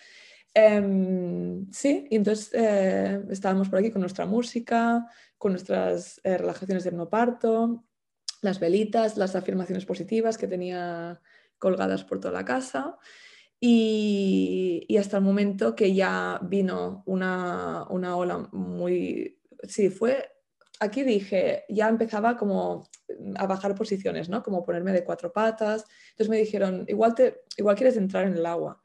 [0.54, 5.06] Eh, sí, y entonces eh, estábamos por aquí con nuestra música,
[5.38, 7.84] con nuestras eh, relajaciones de no parto,
[8.42, 11.22] las velitas, las afirmaciones positivas que tenía
[11.58, 12.98] colgadas por toda la casa.
[13.58, 19.38] Y, y hasta el momento que ya vino una, una ola muy...
[19.66, 20.28] Sí, fue
[20.82, 22.88] aquí dije, ya empezaba como
[23.36, 24.42] a bajar posiciones, ¿no?
[24.42, 25.84] Como ponerme de cuatro patas.
[26.10, 28.82] Entonces me dijeron, igual, te, igual quieres entrar en el agua.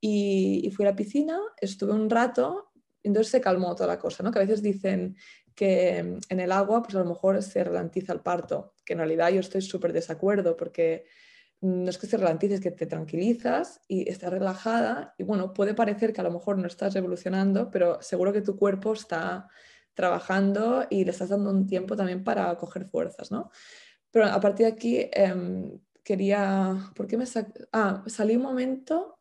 [0.00, 2.70] Y, fui a la piscina, estuve un rato,
[3.02, 4.30] entonces se calmó toda la cosa, ¿no?
[4.30, 5.16] Que a veces dicen
[5.58, 9.30] que en el agua, pues a lo mejor se ralentiza el parto, que en realidad
[9.30, 11.04] yo estoy súper desacuerdo porque
[11.60, 15.74] no es que se ralentice, es que te tranquilizas y estás relajada y bueno, puede
[15.74, 19.48] parecer que a lo mejor no estás evolucionando, pero seguro que tu cuerpo está
[19.94, 23.50] trabajando y le estás dando un tiempo también para coger fuerzas, ¿no?
[24.12, 27.24] Pero a partir de aquí eh, quería, ¿por qué me
[27.72, 29.17] ah, salí un momento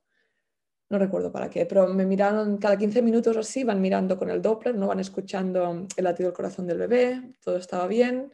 [0.89, 4.29] no recuerdo para qué, pero me miraron cada 15 minutos o así, van mirando con
[4.29, 8.33] el Doppler, no van escuchando el latido del corazón del bebé, todo estaba bien.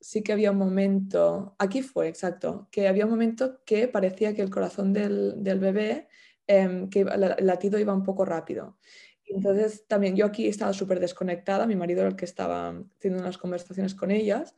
[0.00, 4.42] sí que había un momento, aquí fue exacto, que había un momento que parecía que
[4.42, 6.08] el corazón del, bebé,
[6.46, 8.78] em, que el latido iba un poco rápido.
[9.24, 13.38] Entonces también yo aquí estaba súper desconectada, mi marido era el que estaba teniendo unas
[13.38, 14.56] conversaciones con ellas.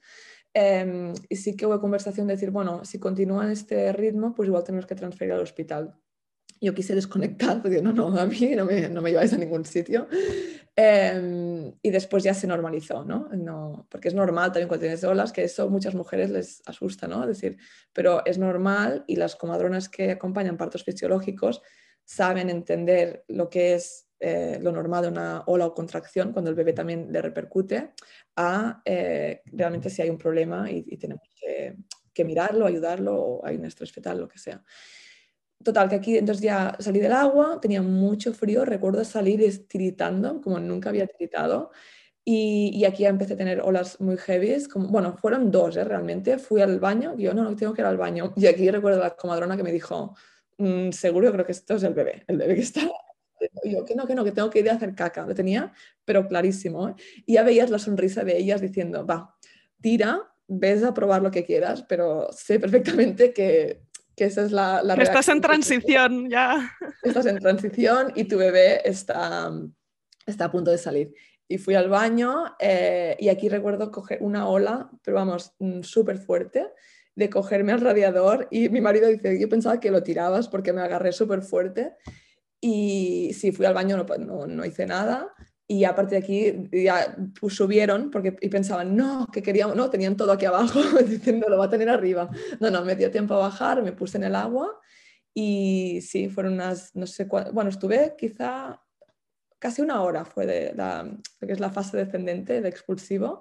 [0.54, 4.48] Em, y sí que hubo conversación de decir, bueno, si continúa en este ritmo, pues
[4.48, 5.96] igual tenemos que transferir al hospital
[6.60, 9.64] yo quise desconectar, porque no, no, a mí no me, no me lleváis a ningún
[9.64, 10.08] sitio.
[10.76, 13.28] Em, y después ya se normalizó, ¿no?
[13.32, 13.86] ¿no?
[13.88, 17.22] Porque es normal también cuando tienes olas, que eso muchas mujeres les asusta, ¿no?
[17.22, 17.58] Es decir,
[17.92, 21.62] pero es normal y las comadronas que acompañan partos fisiológicos
[22.04, 26.56] saben entender lo que es eh, lo normal de una ola o contracción cuando el
[26.56, 27.92] bebé también le repercute
[28.36, 31.76] a eh, realmente si hay un problema y, tenemos que,
[32.12, 34.62] que, mirarlo, ayudarlo o hay un estrés fetal, lo que sea.
[35.62, 40.58] Total, que aquí entonces ya salí del agua, tenía mucho frío, recuerdo salir tiritando, como
[40.60, 41.70] nunca había tiritado.
[42.26, 45.84] Y, aquí ya empecé a tener olas muy heavy, como, bueno, fueron dos ¿eh?
[45.84, 46.38] realmente.
[46.38, 48.32] Fui al baño, yo no, no tengo que ir al baño.
[48.36, 50.16] Y aquí recuerdo a la comadrona que me dijo,
[50.58, 52.80] mm, seguro creo que esto es el bebé, el bebé que está.
[53.64, 55.26] Yo, que no, que no, que tengo que ir a hacer caca.
[55.26, 55.72] Lo tenía,
[56.04, 56.88] pero clarísimo.
[56.88, 56.94] ¿eh?
[57.26, 59.36] Y ya veías la sonrisa de ellas diciendo, va,
[59.82, 63.82] tira, ves a probar lo que quieras, pero sé perfectamente que
[64.16, 66.72] que esa es la, la Estás en transición ya.
[67.02, 69.52] Estás en transición y tu bebé está,
[70.26, 71.14] está a punto de salir.
[71.48, 76.18] Y fui al baño eh, y aquí recuerdo coger una ola, pero vamos, mm, súper
[76.18, 76.68] fuerte,
[77.14, 80.80] de cogerme al radiador y mi marido dice, yo pensaba que lo tirabas porque me
[80.80, 81.94] agarré súper fuerte.
[82.60, 85.34] Y sí, fui al baño, no, no, no hice nada,
[85.66, 89.88] y a partir de aquí ya pues, subieron porque, y pensaban, no, que queríamos, no,
[89.88, 92.28] tenían todo aquí abajo, diciendo, lo va a tener arriba.
[92.60, 94.78] No, no, me dio tiempo a bajar, me puse en el agua
[95.32, 98.80] y sí, fueron unas, no sé cuánto, bueno, estuve quizá
[99.58, 101.10] casi una hora, fue de la,
[101.40, 103.40] que es la fase descendente, de expulsivo.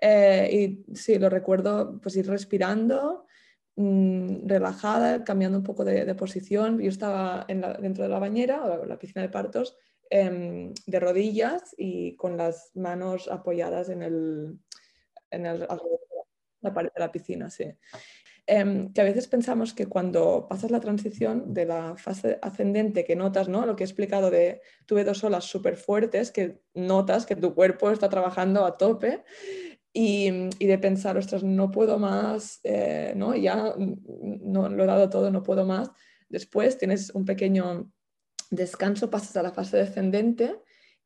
[0.00, 3.26] Eh, y sí, lo recuerdo, pues ir respirando,
[3.74, 6.78] mmm, relajada, cambiando un poco de, de posición.
[6.80, 9.76] Yo estaba en la, dentro de la bañera, o la piscina de partos,
[10.10, 14.58] Em, de rodillas y con las manos apoyadas en, el,
[15.30, 17.50] en la pared de la piscina.
[17.50, 17.64] Sí.
[18.48, 23.16] Em, que a veces pensamos que cuando pasas la transición de la fase ascendente que
[23.16, 23.66] notas, ¿no?
[23.66, 27.90] lo que he explicado de tuve dos olas súper fuertes, que notas que tu cuerpo
[27.90, 29.24] está trabajando a tope
[29.92, 30.30] y,
[30.64, 33.34] de pensar, ostras, no puedo más, eh, ¿no?
[33.34, 35.90] ya no, lo he dado todo, no puedo más.
[36.28, 37.90] Después tienes un pequeño
[38.50, 40.60] descanso pasas a la fase descendente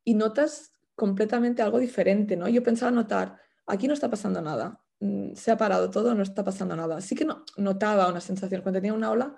[0.05, 2.49] y notas completamente algo diferente, ¿no?
[2.49, 3.37] Yo pensaba notar,
[3.67, 7.01] aquí no está pasando nada, mm, se ha parado todo, no está pasando nada.
[7.01, 9.35] Sí que no, notaba una sensación, cuando tenía una ola,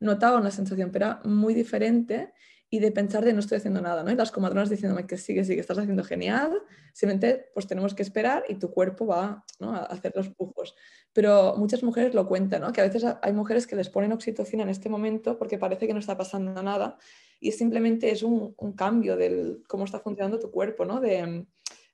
[0.00, 2.32] notaba una sensación, pero era muy diferente
[2.68, 4.10] y de pensar de no estoy haciendo nada, ¿no?
[4.10, 8.44] Y las comadronas diciéndome que sigue, sigue, estás haciendo genial, simplemente pues tenemos que esperar
[8.48, 10.74] y tu cuerpo va a hacer los pujos.
[11.12, 12.72] Pero muchas mujeres lo cuentan, ¿no?
[12.72, 15.94] Que a veces hay mujeres que les ponen oxitocina en este momento porque parece que
[15.94, 16.98] no está pasando nada
[17.40, 21.00] y simplemente es un, un cambio de cómo está funcionando tu cuerpo, ¿no?
[21.00, 21.46] De,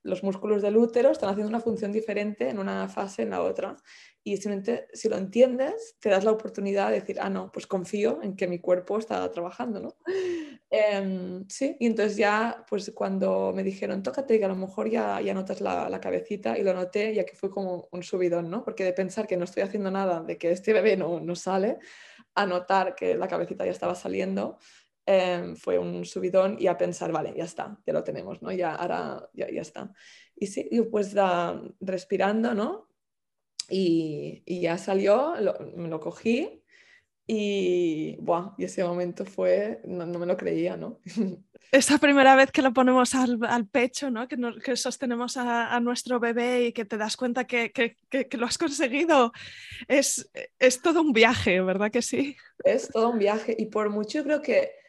[0.03, 3.77] los músculos del útero están haciendo una función diferente en una fase en la otra.
[4.25, 8.21] Y simplemente, si lo entiendes, te das la oportunidad de decir, ah, no, pues confío
[8.23, 9.97] en que mi cuerpo está trabajando, ¿no?
[10.75, 15.21] Em, sí, y entonces ya, pues cuando me dijeron, tócate, que a lo mejor ya,
[15.21, 18.65] ya notas la, la, cabecita, y lo noté, ya que fue como un subidón, ¿no?
[18.65, 21.79] Porque de pensar que no estoy haciendo nada, de que este bebé no, no sale,
[22.35, 24.59] a notar que la cabecita ya estaba saliendo,
[25.05, 28.53] Em, fue un subidón y a pensar, vale, ya está, ya lo tenemos, ¿no?
[28.53, 29.93] Ya, ahora, ya, ya está.
[30.37, 31.15] Y sí, pues
[31.81, 32.89] respirando, ¿no?
[33.69, 36.63] Y, y ya salió, lo, me lo cogí
[37.27, 41.01] y, buah, y ese momento fue, no, no me lo creía, ¿no?
[41.73, 44.29] Esa primera vez que lo ponemos al, al pecho, ¿no?
[44.29, 47.97] que, no, que sostenemos a, a, nuestro bebé y que te das cuenta que, que,
[48.11, 49.33] que, lo has conseguido,
[49.89, 52.37] es, es todo un viaje, ¿verdad que sí?
[52.63, 54.82] Es todo un viaje y por mucho creo que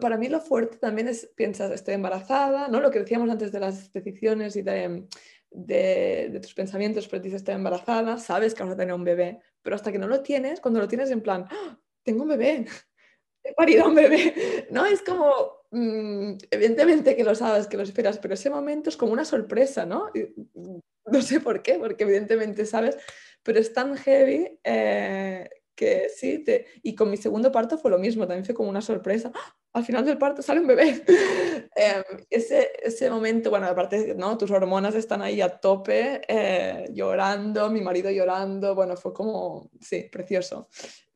[0.00, 2.80] para mí lo fuerte también es, piensas, estoy embarazada, ¿no?
[2.80, 5.06] Lo que decíamos antes de las decisiones y de,
[5.50, 9.76] de, tus pensamientos, pero dices, estoy embarazada, sabes que vas a tener un bebé, pero
[9.76, 11.78] hasta que no lo tienes, cuando lo tienes en plan, ¡Ah!
[12.02, 12.66] tengo un bebé,
[13.44, 14.86] he parido un bebé, ¿no?
[14.86, 19.12] Es como, mmm, evidentemente que lo sabes, que lo esperas, pero ese momento es como
[19.12, 20.10] una sorpresa, ¿no?
[20.54, 22.96] Mm, no sé por qué, porque evidentemente sabes,
[23.42, 26.66] pero es tan heavy eh, que sí, te...
[26.82, 29.30] y con mi segundo parto fue lo mismo, también fue como una sorpresa.
[29.34, 29.56] ¡Ah!
[29.74, 31.04] Al final del parto sale un bebé.
[31.76, 34.38] eh, ese, ese momento, bueno, aparte, ¿no?
[34.38, 40.08] Tus hormonas están ahí a tope, eh, llorando, mi marido llorando, bueno, fue como, sí,
[40.10, 40.68] precioso.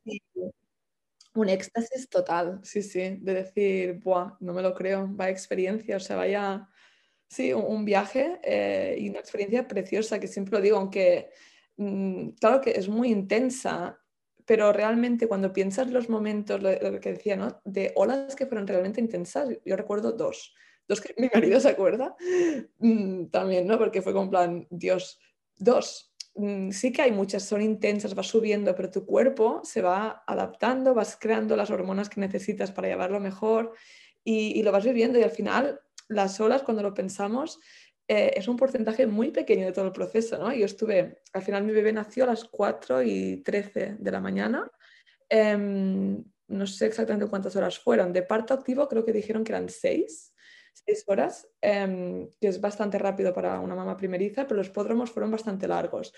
[0.05, 0.21] Y,
[1.33, 5.99] un éxtasis total, sí, sí, de decir, Buah, no me lo creo, vaya experiencia, o
[5.99, 6.67] sea, vaya,
[7.27, 11.29] sí, un, viaje eh, y una experiencia preciosa, que siempre lo digo, aunque
[11.77, 14.00] mm, claro que es muy intensa,
[14.51, 17.61] pero realmente cuando piensas los momentos, lo, que decía, ¿no?
[17.63, 20.53] De olas que fueron realmente intensas, yo recuerdo dos,
[20.89, 22.17] dos que mi marido se acuerda
[22.79, 23.77] mm, también, ¿no?
[23.77, 25.21] Porque fue con plan, Dios,
[25.57, 30.23] dos, Mm, sí que hay muchas, son intensas, vas subiendo, pero tu cuerpo se va
[30.27, 33.73] adaptando, vas creando las hormonas que necesitas para llevarlo mejor
[34.23, 35.79] y, lo vas viviendo y al final
[36.09, 37.57] las olas, cuando lo pensamos,
[38.13, 40.51] eh, es un porcentaje muy pequeño de todo el proceso, ¿no?
[40.53, 44.69] Yo estuve, al final mi bebé nació a las 4 y 13 de la mañana,
[45.29, 49.69] em, no sé exactamente cuántas horas fueron, de parto activo creo que dijeron que eran
[49.69, 50.33] 6
[50.73, 55.31] seis horas, em, que es bastante rápido para una mamá primeriza, pero los pódromos fueron
[55.31, 56.13] bastante largos.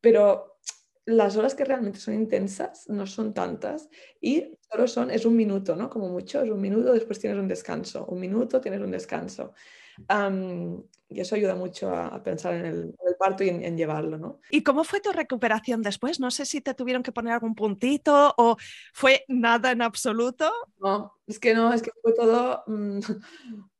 [0.00, 0.58] Pero
[1.06, 3.88] las horas que realmente son intensas no son tantas
[4.20, 5.88] y solo son, es un minuto, ¿no?
[5.90, 9.54] Como mucho, es un minuto, después tienes un descanso, un minuto tienes un descanso.
[11.08, 14.40] Y eso ayuda mucho a, pensar en el, parto y en, llevarlo, ¿no?
[14.50, 16.18] ¿Y cómo fue tu recuperación después?
[16.18, 18.56] No sé si te tuvieron que poner algún puntito o
[18.92, 20.50] fue nada en absoluto.
[20.80, 22.64] No, es que no, es que fue todo...
[22.66, 23.00] Mm,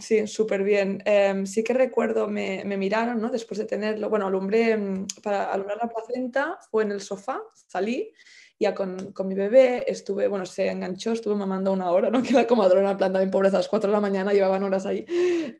[0.00, 1.02] Sí, súper bien.
[1.04, 3.30] Em, sí que recuerdo, me, miraron, ¿no?
[3.30, 8.12] Después de tenerlo, bueno, alumbré, mm, para alumbrar la placenta, fue en el sofá, salí,
[8.58, 12.22] ya con, con, mi bebé, estuve, bueno, se enganchó, estuve mamando una hora, ¿no?
[12.22, 14.86] Que la comadrona, en plan, en pobreza, a las 4 de la mañana, llevaban horas
[14.86, 15.04] ahí.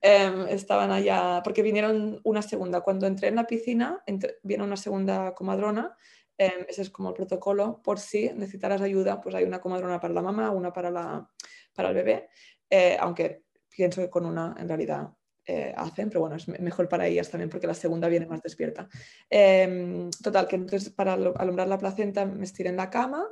[0.01, 2.81] Em, estaban allá, porque vinieron una segunda.
[2.83, 4.03] Cuando entré en la piscina,
[4.43, 5.97] viene una segunda comadrona,
[6.39, 10.15] em, ese es como el protocolo, por si necesitaras ayuda, pues hay una comadrona para
[10.15, 11.29] la mamá, una para, la,
[11.75, 12.29] para el bebé,
[12.71, 15.11] eh, aunque pienso que con una en realidad
[15.47, 18.89] eh, hacen, pero bueno, es mejor para ellas también porque la segunda viene más despierta.
[19.29, 23.27] Em, total, que entonces para alumbrar la placenta me estiré en la cama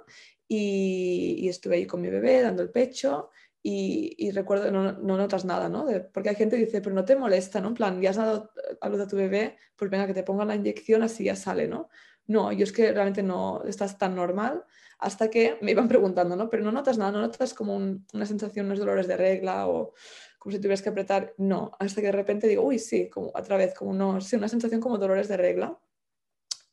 [0.46, 3.30] y, estuve ahí con mi bebé dando el pecho
[3.62, 5.86] y, recuerdo, no, no, notas nada, ¿no?
[6.12, 7.68] porque hay gente que dice, pero no te molesta, ¿no?
[7.68, 8.50] En plan, ya has dado
[8.80, 11.68] a luz a tu bebé, pues venga, que te pongan la inyección, así ya sale,
[11.68, 11.88] ¿no?
[12.26, 14.64] No, yo es que realmente no estás tan normal
[14.98, 16.48] hasta que me iban preguntando, ¿no?
[16.48, 19.94] Pero no notas nada, no notas como una sensación, unos dolores de regla o
[20.43, 23.57] como si tuvieras que apretar, no, hasta que de repente digo, uy, sí, como otra
[23.57, 25.78] vez, como no, sí, una sensación como dolores de regla.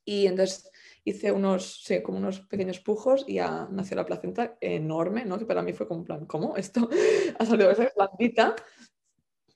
[0.03, 0.71] Y entonces
[1.03, 5.37] hice unos, sí, como unos pequeños pujos y ya nació la placenta enorme, ¿no?
[5.37, 6.57] Que para mí fue como un plan, ¿cómo?
[6.57, 6.89] Esto
[7.37, 8.55] ha salido esa blandita.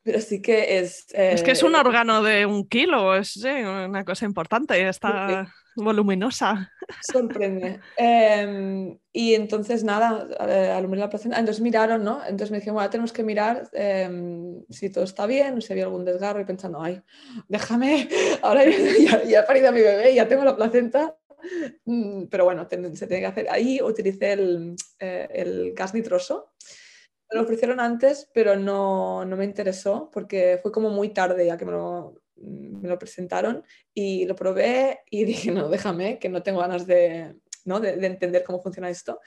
[0.03, 1.07] Pero sí que es...
[1.11, 6.71] Es que es un eh, órgano de un kilo, es una cosa importante, está voluminosa.
[7.01, 7.79] Sorprende.
[7.97, 10.27] Em, y entonces, nada,
[10.75, 11.39] alumbré la placenta.
[11.39, 12.21] Entonces miraron, ¿no?
[12.23, 16.05] Entonces me dijeron, bueno, tenemos que mirar em, si todo está bien, si había algún
[16.05, 16.41] desgarro.
[16.41, 17.01] Y pensando, ay,
[17.47, 18.09] déjame,
[18.41, 21.15] ahora ya, ya he parido a mi bebé, ya tengo la placenta.
[21.85, 23.47] Mm, pero bueno, se tiene que hacer.
[23.49, 26.53] Ahí utilicé el, eh, el gas nitroso.
[27.29, 31.57] Me lo ofrecieron antes, pero no, no me interesó porque fue como muy tarde ya
[31.57, 33.63] que me lo, me lo presentaron
[33.93, 37.35] y lo probé y dije, no, déjame, que no tengo ganas de,
[37.65, 37.79] ¿no?
[37.79, 39.19] de, entender cómo funciona esto.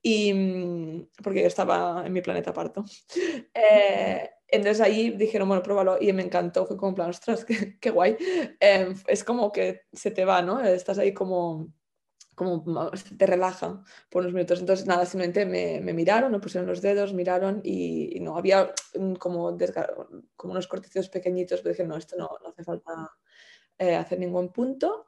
[0.00, 2.84] Y mm, porque yo estaba en mi planeta parto.
[3.54, 6.66] Eh, entonces ahí dijeron, bueno, pruébalo y me encantó.
[6.66, 7.46] Fue como plan, ostras,
[7.80, 8.16] qué, guay.
[8.60, 10.60] Eh, es como que se te va, ¿no?
[10.60, 11.72] Estás ahí como
[12.34, 14.60] como te relaja por unos minutos.
[14.60, 18.72] Entonces, nada, simplemente me, me miraron, me pusieron los dedos, miraron y, no, había
[19.18, 19.56] como,
[20.36, 23.10] como unos cortecitos pequeñitos, pero dije, no, esto no, no hace falta
[23.78, 25.06] eh, hacer ningún punto.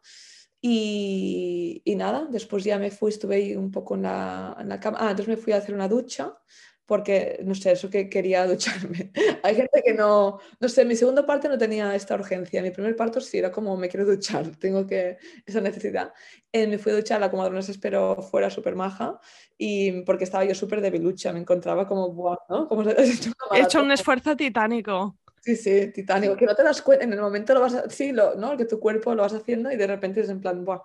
[0.60, 4.80] Y, y, nada, después ya me fui, estuve ahí un poco en la, en la
[4.80, 4.98] cama.
[5.00, 6.38] Ah, entonces me fui a hacer una ducha
[6.86, 9.10] porque, no sé, eso que quería ducharme.
[9.42, 12.96] Hay gente que no, no sé, mi segundo parte no tenía esta urgencia, mi primer
[12.96, 16.12] parto sí era como me quiero duchar, tengo que, esa necesidad.
[16.52, 19.18] Eh, me fui a duchar, la comadrona se esperó fuera súper maja
[19.58, 22.68] y porque estaba yo súper debilucha, me encontraba como, Buah, ¿no?
[22.68, 22.82] Como
[23.52, 25.16] He hecho un esfuerzo titánico.
[25.40, 28.12] Sí, sí, titánico, que no te das cuenta, en el momento lo vas a, sí,
[28.12, 28.56] lo, ¿no?
[28.56, 30.80] Que tu cuerpo lo vas haciendo y de repente es en plan, Buah.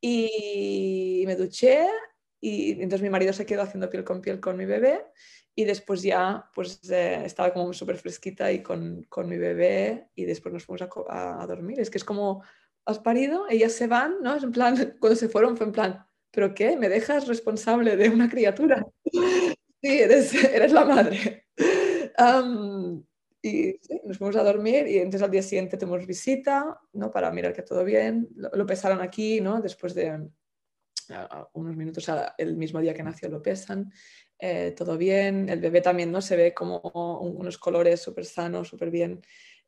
[0.00, 1.88] Y me duché
[2.40, 5.00] y entonces mi marido se quedó haciendo piel con piel con mi bebé
[5.54, 10.24] y después ya pues eh, estaba como súper fresquita y con, con, mi bebé y
[10.24, 11.80] después nos fuimos a, a, dormir.
[11.80, 12.42] Es que es como,
[12.84, 14.34] has parido, ellas se van, ¿no?
[14.34, 16.76] Es en plan, cuando se fueron fue en plan, ¿pero qué?
[16.76, 18.84] ¿Me dejas responsable de una criatura?
[19.12, 21.46] sí, eres, eres la madre.
[23.42, 27.12] y sí, nos fuimos a dormir y entonces al día siguiente tenemos visita, ¿no?
[27.12, 28.28] Para mirar que todo bien.
[28.34, 29.60] Lo, lo pesaron aquí, ¿no?
[29.60, 30.28] Después de
[31.52, 32.06] unos minutos,
[32.38, 33.92] el mismo día que nació lo pesan
[34.38, 38.90] eh, todo bien, el bebé también no se ve como unos colores súper sanos, súper
[38.90, 39.22] bien.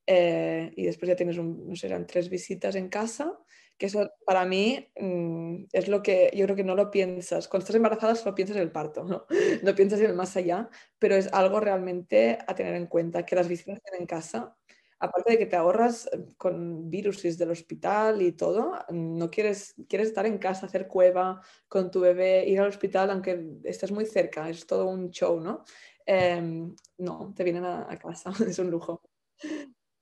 [0.07, 3.39] Eh, y después ya tienes, un, no sé, eran tres visitas en casa
[3.79, 7.49] que eso para mí mm, es lo que yo creo que no lo piensas.
[7.49, 9.27] Cuando estás embarazada solo piensas en el parto, ¿no?
[9.63, 13.37] No piensas en el más allá, pero es algo realmente a tener en cuenta, que
[13.37, 14.57] las visitas en casa,
[14.99, 20.09] aparte de que te ahorras eh, con virus del hospital y todo, no quieres, quieres
[20.09, 24.49] estar en casa, hacer cueva con tu bebé, ir al hospital aunque estés muy cerca,
[24.49, 25.65] es todo un show, ¿no?
[26.07, 29.03] Em, no, te vienen a, a casa, es un lujo.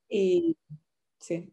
[0.09, 0.57] Y
[1.19, 1.53] sí,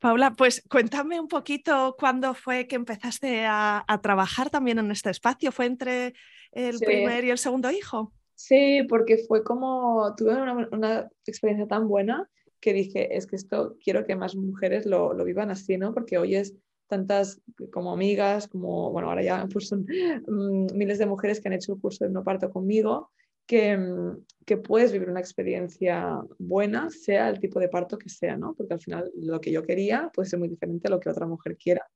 [0.00, 5.52] Paula, pues cuéntame un poquito cuándo fue que empezaste a, trabajar también en este espacio.
[5.52, 6.14] ¿Fue entre
[6.52, 8.14] el primer y el segundo hijo?
[8.42, 10.34] Sí, porque fue como, tuve
[10.72, 12.28] una, experiencia tan buena
[12.60, 15.92] que dije, es que esto quiero que más mujeres lo, lo vivan así, ¿no?
[15.92, 16.54] Porque hoy es
[16.86, 17.40] tantas
[17.72, 19.86] como amigas, como, bueno, ahora ya pues son
[20.26, 23.10] mm, miles de mujeres que han hecho el curso de no parto conmigo
[23.50, 28.54] Mm, que, puedes vivir una experiencia buena, sea el tipo de parto que sea, ¿no?
[28.54, 31.26] Porque al final lo que yo quería puede ser muy diferente a lo que otra
[31.26, 31.86] mujer quiera,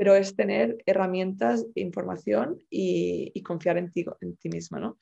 [0.00, 4.96] pero es tener herramientas, información y, confiar en ti, en ti misma, ¿no?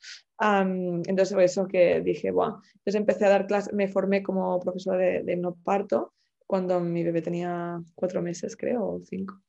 [1.07, 4.97] entonces, por eso que dije, bueno, entonces empecé a dar clases, me formé como profesora
[4.97, 6.11] de, de no parto
[6.45, 9.39] cuando mi bebé tenía cuatro meses, creo, o cinco.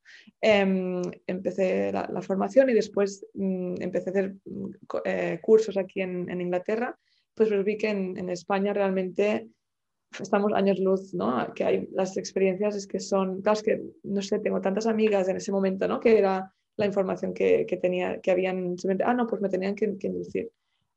[0.40, 4.70] Em, empecé la, formación y después mm, empecé a hacer mm,
[5.04, 6.96] eh, cursos aquí en, Inglaterra,
[7.34, 9.48] pues, pues vi que en, España realmente
[10.18, 11.52] estamos años luz, ¿no?
[11.54, 15.28] Que hay las experiencias es que son, claro, es que, no sé, tengo tantas amigas
[15.28, 16.00] en ese momento, ¿no?
[16.00, 19.96] Que era la información que, que tenía, que habían, ah, no, pues me tenían que,
[19.98, 20.50] que inducir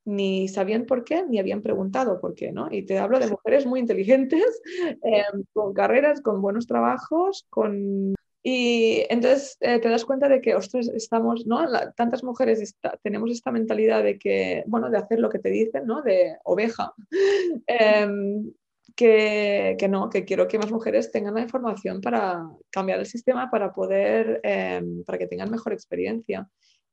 [0.05, 2.67] ni sabían por qué, ni habían preguntado por qué, ¿no?
[2.69, 4.61] Y te hablo de mujeres muy inteligentes,
[5.03, 8.13] em, con carreras, con buenos trabajos, con...
[8.45, 11.65] Y entonces eh, te das cuenta de que, ostras, estamos, ¿no?
[11.95, 16.01] tantas mujeres tenemos esta mentalidad de que, bueno, de hacer lo que te dicen, ¿no?
[16.01, 16.93] De oveja.
[17.67, 18.51] Em,
[18.95, 23.49] que, que, no, que quiero que más mujeres tengan la información para cambiar el sistema,
[23.49, 26.47] para poder, em, para que tengan mejor experiencia.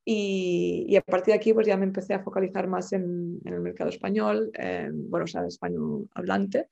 [0.05, 3.91] Y, a partir de aquí pues ya me empecé a focalizar más en, el mercado
[3.91, 4.51] español,
[4.93, 6.69] bueno, o sea, español hablante.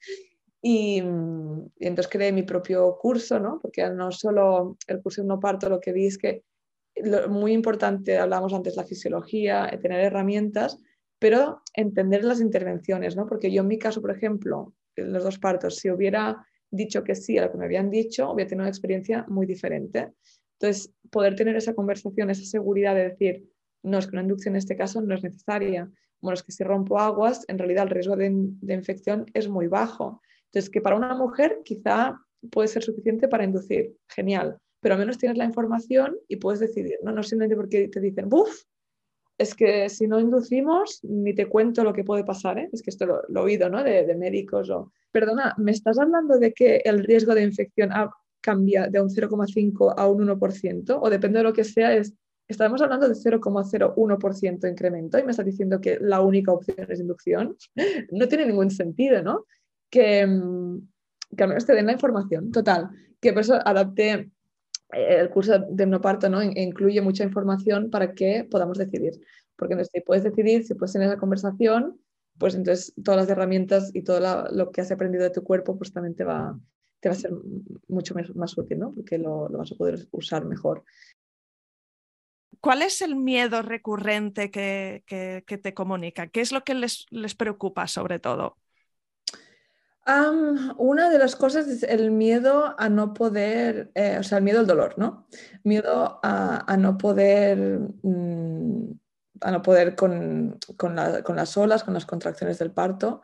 [0.60, 3.58] Y, entonces creé mi propio curso, ¿no?
[3.60, 6.42] Porque no solo el curso no parto, lo que vi es que
[6.96, 10.78] lo, muy importante, hablamos antes, la fisiología, eh, tener herramientas,
[11.18, 13.26] pero entender las intervenciones, ¿no?
[13.26, 17.14] Porque yo en mi caso, por ejemplo, en los dos partos, si hubiera dicho que
[17.14, 20.12] sí a lo que me habían dicho, hubiera tenido una experiencia muy diferente.
[20.60, 23.48] Entonces, poder tener esa conversación, esa seguridad de decir,
[23.82, 25.90] no, es que una inducción en este caso no es necesaria.
[26.20, 30.20] Bueno, es que si rompo aguas, en realidad el riesgo de, infección es muy bajo.
[30.46, 32.20] Entonces, que para una mujer quizá
[32.50, 36.98] puede ser suficiente para inducir, genial, pero al menos tienes la información y puedes decidir,
[37.02, 38.62] no, no simplemente porque te dicen, ¡buf!
[39.38, 42.68] Es que si no inducimos, ni te cuento lo que puede pasar, ¿eh?
[42.72, 43.84] es que esto lo, he oído ¿no?
[43.84, 47.90] de, médicos o, perdona, ¿me estás hablando de que el riesgo de infección
[48.40, 52.14] cambia de un 0,5 a un 1%, o depende de lo que sea, es,
[52.48, 57.00] estamos hablando de 0,01% de incremento y me estás diciendo que la única opción es
[57.00, 57.56] inducción.
[58.10, 59.44] No tiene ningún sentido, ¿no?
[59.90, 60.88] Que, mm,
[61.36, 62.50] que al menos te den la información.
[62.50, 64.30] Total, que por eso adapté
[64.90, 66.42] el curso de hipnoparto, ¿no?
[66.42, 69.20] Incluye mucha información para que podamos decidir.
[69.56, 72.00] Porque si puedes decidir, si puedes tener esa conversación,
[72.38, 74.20] pues entonces todas las herramientas y todo
[74.50, 76.58] lo que has aprendido de tu cuerpo, pues también te va,
[77.02, 77.32] a ser
[77.88, 78.94] mucho más, útil, ¿no?
[78.94, 80.84] Porque lo, vas a poder usar mejor.
[82.60, 85.02] ¿Cuál es el miedo recurrente que,
[85.46, 86.28] te comunica?
[86.28, 88.56] ¿Qué es lo que les, preocupa sobre todo?
[90.78, 94.60] Una de las cosas es el miedo a no poder, eh, o sea, el miedo
[94.60, 95.26] al dolor, ¿no?
[95.64, 98.92] Miedo a, no poder, mm,
[99.42, 103.22] a no poder con, con, las olas, con las contracciones del parto,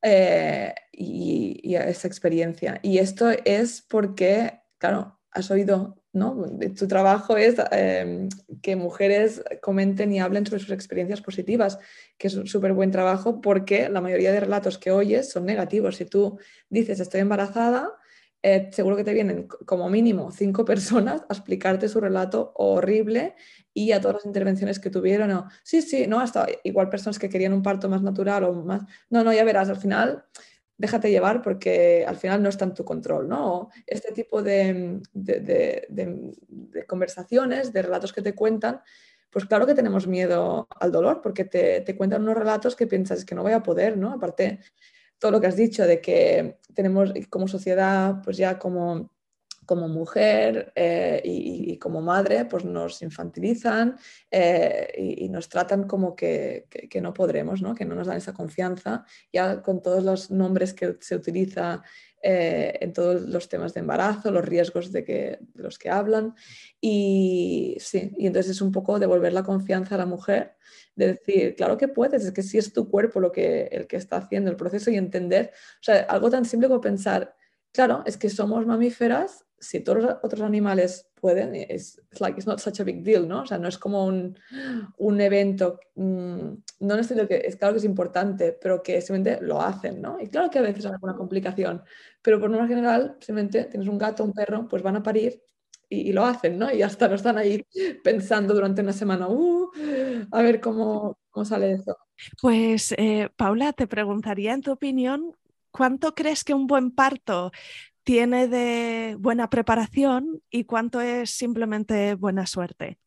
[0.00, 2.80] eh, y, esa experiencia.
[2.82, 6.44] Y esto es porque, claro, has oído, ¿no?
[6.78, 8.28] Tu trabajo es em,
[8.62, 11.78] que mujeres comenten y hablen sobre sus experiencias positivas,
[12.18, 15.96] que es un súper buen trabajo porque la mayoría de relatos que oyes son negativos.
[15.96, 16.38] Si tú
[16.68, 17.92] dices estoy embarazada,
[18.42, 23.34] eh, seguro que te vienen como mínimo cinco personas a explicarte su relato horrible
[23.72, 25.44] y a todas las intervenciones que tuvieron.
[25.62, 28.82] Sí, sí, no, hasta igual personas que querían un parto más natural o más.
[29.08, 30.24] No, no, ya verás, al final
[30.82, 33.70] déjate llevar porque al final no está en tu control, ¿no?
[33.86, 38.80] Este tipo de, de, de, conversaciones, de relatos que te cuentan,
[39.30, 43.24] pues claro que tenemos miedo al dolor porque te, te, cuentan unos relatos que piensas
[43.24, 44.12] que no voy a poder, ¿no?
[44.12, 44.58] Aparte,
[45.20, 49.12] todo lo que has dicho de que tenemos como sociedad, pues ya como,
[49.66, 53.96] como mujer eh, y, como madre, pues nos infantilizan
[54.30, 57.74] eh, y, nos tratan como que, que, no podremos, ¿no?
[57.74, 61.82] que no nos dan esa confianza, ya con todos los nombres que se utiliza
[62.24, 66.34] eh, en todos los temas de embarazo, los riesgos de, que, de los que hablan.
[66.80, 70.54] Y sí, y entonces es un poco devolver la confianza a la mujer,
[70.94, 73.96] de decir, claro que puedes, es que si es tu cuerpo lo que, el que
[73.96, 75.50] está haciendo el proceso y entender,
[75.80, 77.34] o sea, algo tan simple como pensar,
[77.72, 82.58] claro, es que somos mamíferas, si todos los otros animales pueden, es like it's not
[82.58, 83.42] such a big deal, ¿no?
[83.42, 84.36] O sea, no es como un,
[84.98, 89.62] un evento, mm, no el que es claro que es importante, pero que simplemente lo
[89.62, 90.18] hacen, ¿no?
[90.20, 91.82] Y claro que a veces hay alguna complicación,
[92.22, 95.40] pero por norma general, simplemente tienes un gato, un perro, pues van a parir
[95.88, 96.72] y, lo hacen, ¿no?
[96.72, 97.64] Y hasta no están ahí
[98.02, 99.70] pensando durante una semana, uh,
[100.32, 101.96] a ver cómo, cómo sale eso.
[102.40, 105.36] Pues, eh, Paula, te preguntaría en tu opinión,
[105.72, 107.50] ¿cuánto crees que un buen parto
[108.04, 112.98] tiene de buena preparación y cuánto es simplemente buena suerte?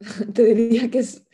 [0.34, 1.24] Te diría que es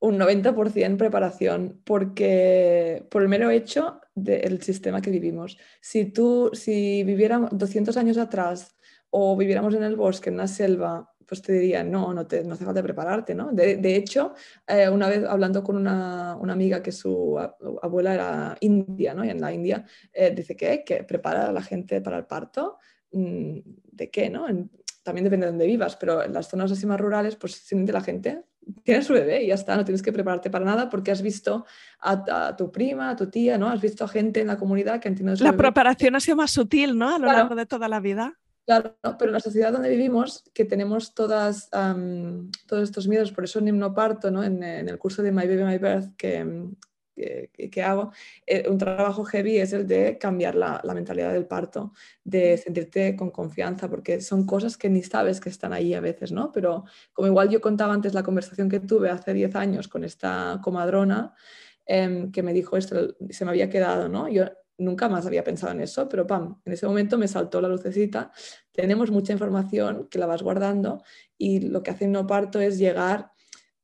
[0.00, 5.58] un 90% preparación, porque por el mero hecho del sistema que vivimos.
[5.80, 8.76] Si tú, si viviéramos 200 años atrás
[9.10, 12.54] o viviéramos en el bosque, en una selva, pues te diría, no, no, te, no
[12.54, 13.52] hace falta prepararte, ¿no?
[13.52, 14.34] De, de hecho,
[14.66, 17.38] eh, una vez hablando con una, una, amiga que su
[17.80, 19.24] abuela era india, ¿no?
[19.24, 22.78] Y en la India eh, dice que, que prepara a la gente para el parto.
[23.12, 23.60] Mm,
[23.92, 24.46] ¿De qué, no?
[25.04, 28.00] también depende de dónde vivas, pero en las zonas así más rurales, pues simplemente la
[28.00, 28.44] gente
[28.82, 31.64] tiene su bebé y ya está, no tienes que prepararte para nada porque has visto
[32.00, 33.68] a, tu prima, a tu tía, ¿no?
[33.68, 36.36] Has visto a gente en la comunidad que han tenido su La preparación ha sido
[36.36, 37.14] más sutil, ¿no?
[37.14, 38.40] A lo largo de toda la vida.
[38.70, 43.58] Claro, pero en la sociedad donde vivimos, que tenemos todas, todos estos miedos, por eso
[43.58, 44.44] en himnoparto, ¿no?
[44.44, 46.68] en, el curso de My Baby, My Birth que,
[47.68, 48.12] que, hago,
[48.46, 53.16] eh, un trabajo heavy es el de cambiar la, la, mentalidad del parto, de sentirte
[53.16, 56.52] con confianza, porque son cosas que ni sabes que están ahí a veces, ¿no?
[56.52, 60.60] Pero como igual yo contaba antes la conversación que tuve hace 10 años con esta
[60.62, 61.34] comadrona,
[61.86, 64.28] em, que me dijo esto, se me había quedado, ¿no?
[64.28, 64.44] Yo
[64.80, 68.32] nunca más había pensado en eso, pero pam, en ese momento me saltó la lucecita.
[68.72, 71.02] Tenemos mucha información que la vas guardando
[71.38, 73.30] y lo que hace no parto es llegar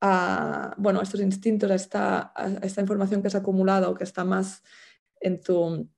[0.00, 2.32] a, bueno, a estos instintos, a esta,
[2.62, 4.62] esta información que has acumulado, que está más
[5.20, 5.88] en tu,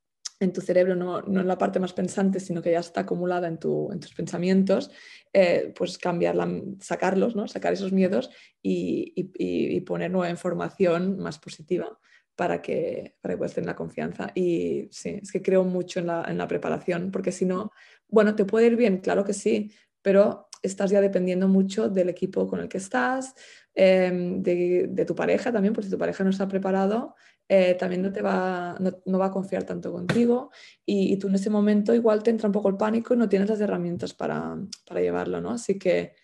[0.41, 3.49] en tu cerebro, no, no, en la parte más pensante, sino que ya está acumulada
[3.49, 4.91] en, tu, en tus pensamientos,
[5.33, 6.49] eh, pues cambiarla,
[6.81, 7.49] sacarlos, ¿no?
[7.49, 8.31] sacar esos miedos
[8.63, 11.99] y, y, y poner nueva información más positiva
[12.39, 14.31] para que, para que la confianza.
[14.33, 17.73] Y sí, es que creo mucho en la, en la preparación, porque si no,
[18.07, 19.73] bueno, te puede ir bien, claro que sí,
[20.03, 23.35] pero estás ya dependiendo mucho del equipo con el que estás,
[23.75, 27.17] em, de, de, tu pareja también, porque si tu pareja no está preparado,
[27.49, 30.53] eh, también no, te va, no, no, va a confiar tanto contigo
[30.87, 33.29] y, y, tú en ese momento igual te entra un poco el pánico y no
[33.29, 35.51] tienes las herramientas para, para llevarlo, ¿no?
[35.51, 36.15] Así que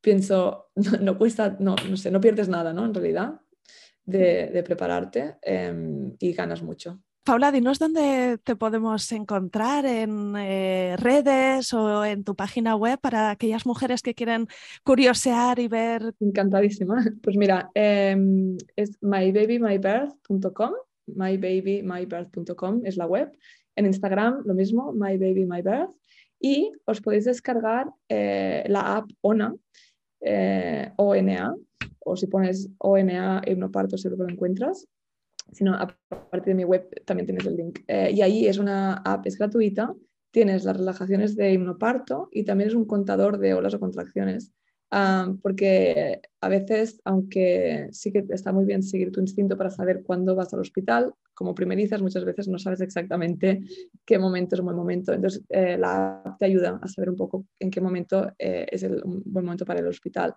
[0.00, 2.84] pienso, no, no cuesta, no, no sé, no pierdes nada, ¿no?
[2.84, 3.40] En realidad,
[4.10, 7.00] de, prepararte em, y ganas mucho.
[7.22, 13.30] Paula, dinos dónde te podemos encontrar en eh, redes o en tu página web para
[13.30, 14.46] aquellas mujeres que quieren
[14.84, 16.14] curiosear y ver.
[16.20, 17.04] Encantadísima.
[17.22, 20.72] Pues mira, em, es mybabymybirth.com,
[21.06, 23.30] mybabymybirth.com es la web.
[23.76, 25.90] En Instagram lo mismo, mybabymybirth.
[26.40, 29.54] Y os podéis descargar eh, la app ONA,
[30.22, 31.54] eh, ONA,
[32.00, 34.86] o si pones ONA hipnoparto seguro que lo encuentras.
[35.52, 35.96] Si no, a
[36.30, 37.80] partir de mi web también tienes el link.
[37.88, 39.94] Eh, y ahí es una app, es gratuita,
[40.30, 44.52] tienes las relajaciones de hipnoparto y también es un contador de olas o contracciones.
[44.92, 50.02] Ah, porque a veces, aunque sí que está muy bien seguir tu instinto para saber
[50.02, 53.60] cuándo vas al hospital, como primerizas muchas veces no sabes exactamente
[54.04, 55.12] qué momento es un buen momento.
[55.12, 58.82] Entonces, eh, la app te ayuda a saber un poco en qué momento eh, es
[58.82, 60.34] el, un buen momento para el hospital.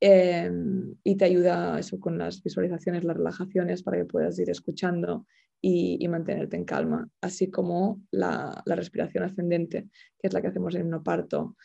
[0.00, 5.26] Em, y te ayuda eso con las visualizaciones, las relajaciones para que puedas ir escuchando
[5.60, 9.88] y, mantenerte en calma, así como la, respiración ascendente,
[10.18, 11.56] que es la que hacemos en un parto,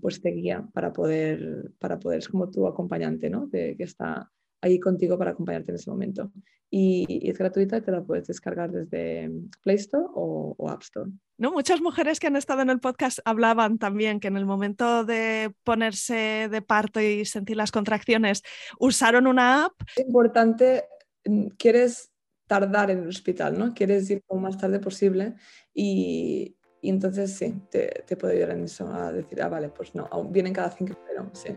[0.00, 3.46] pues te guía para poder, para poder, es como tu acompañante, ¿no?
[3.46, 4.30] De, que está
[4.60, 6.32] ahí contigo para acompañarte en ese momento.
[6.70, 9.30] Y, es gratuita y te la puedes descargar desde
[9.62, 11.10] Play Store o, App Store.
[11.38, 11.52] ¿No?
[11.52, 15.52] Muchas mujeres que han estado en el podcast hablaban también que en el momento de
[15.64, 18.42] ponerse de parto y sentir las contracciones
[18.78, 19.72] usaron una app.
[19.94, 20.84] Es importante,
[21.24, 22.10] mm, quieres
[22.46, 23.74] tardar en el hospital, ¿no?
[23.74, 25.34] Quieres ir lo más tarde posible
[25.74, 30.08] y, entonces sí, te, te puede ayudar en eso, a decir, ah, vale, pues no,
[30.30, 31.56] vienen cada cinco, pero sí.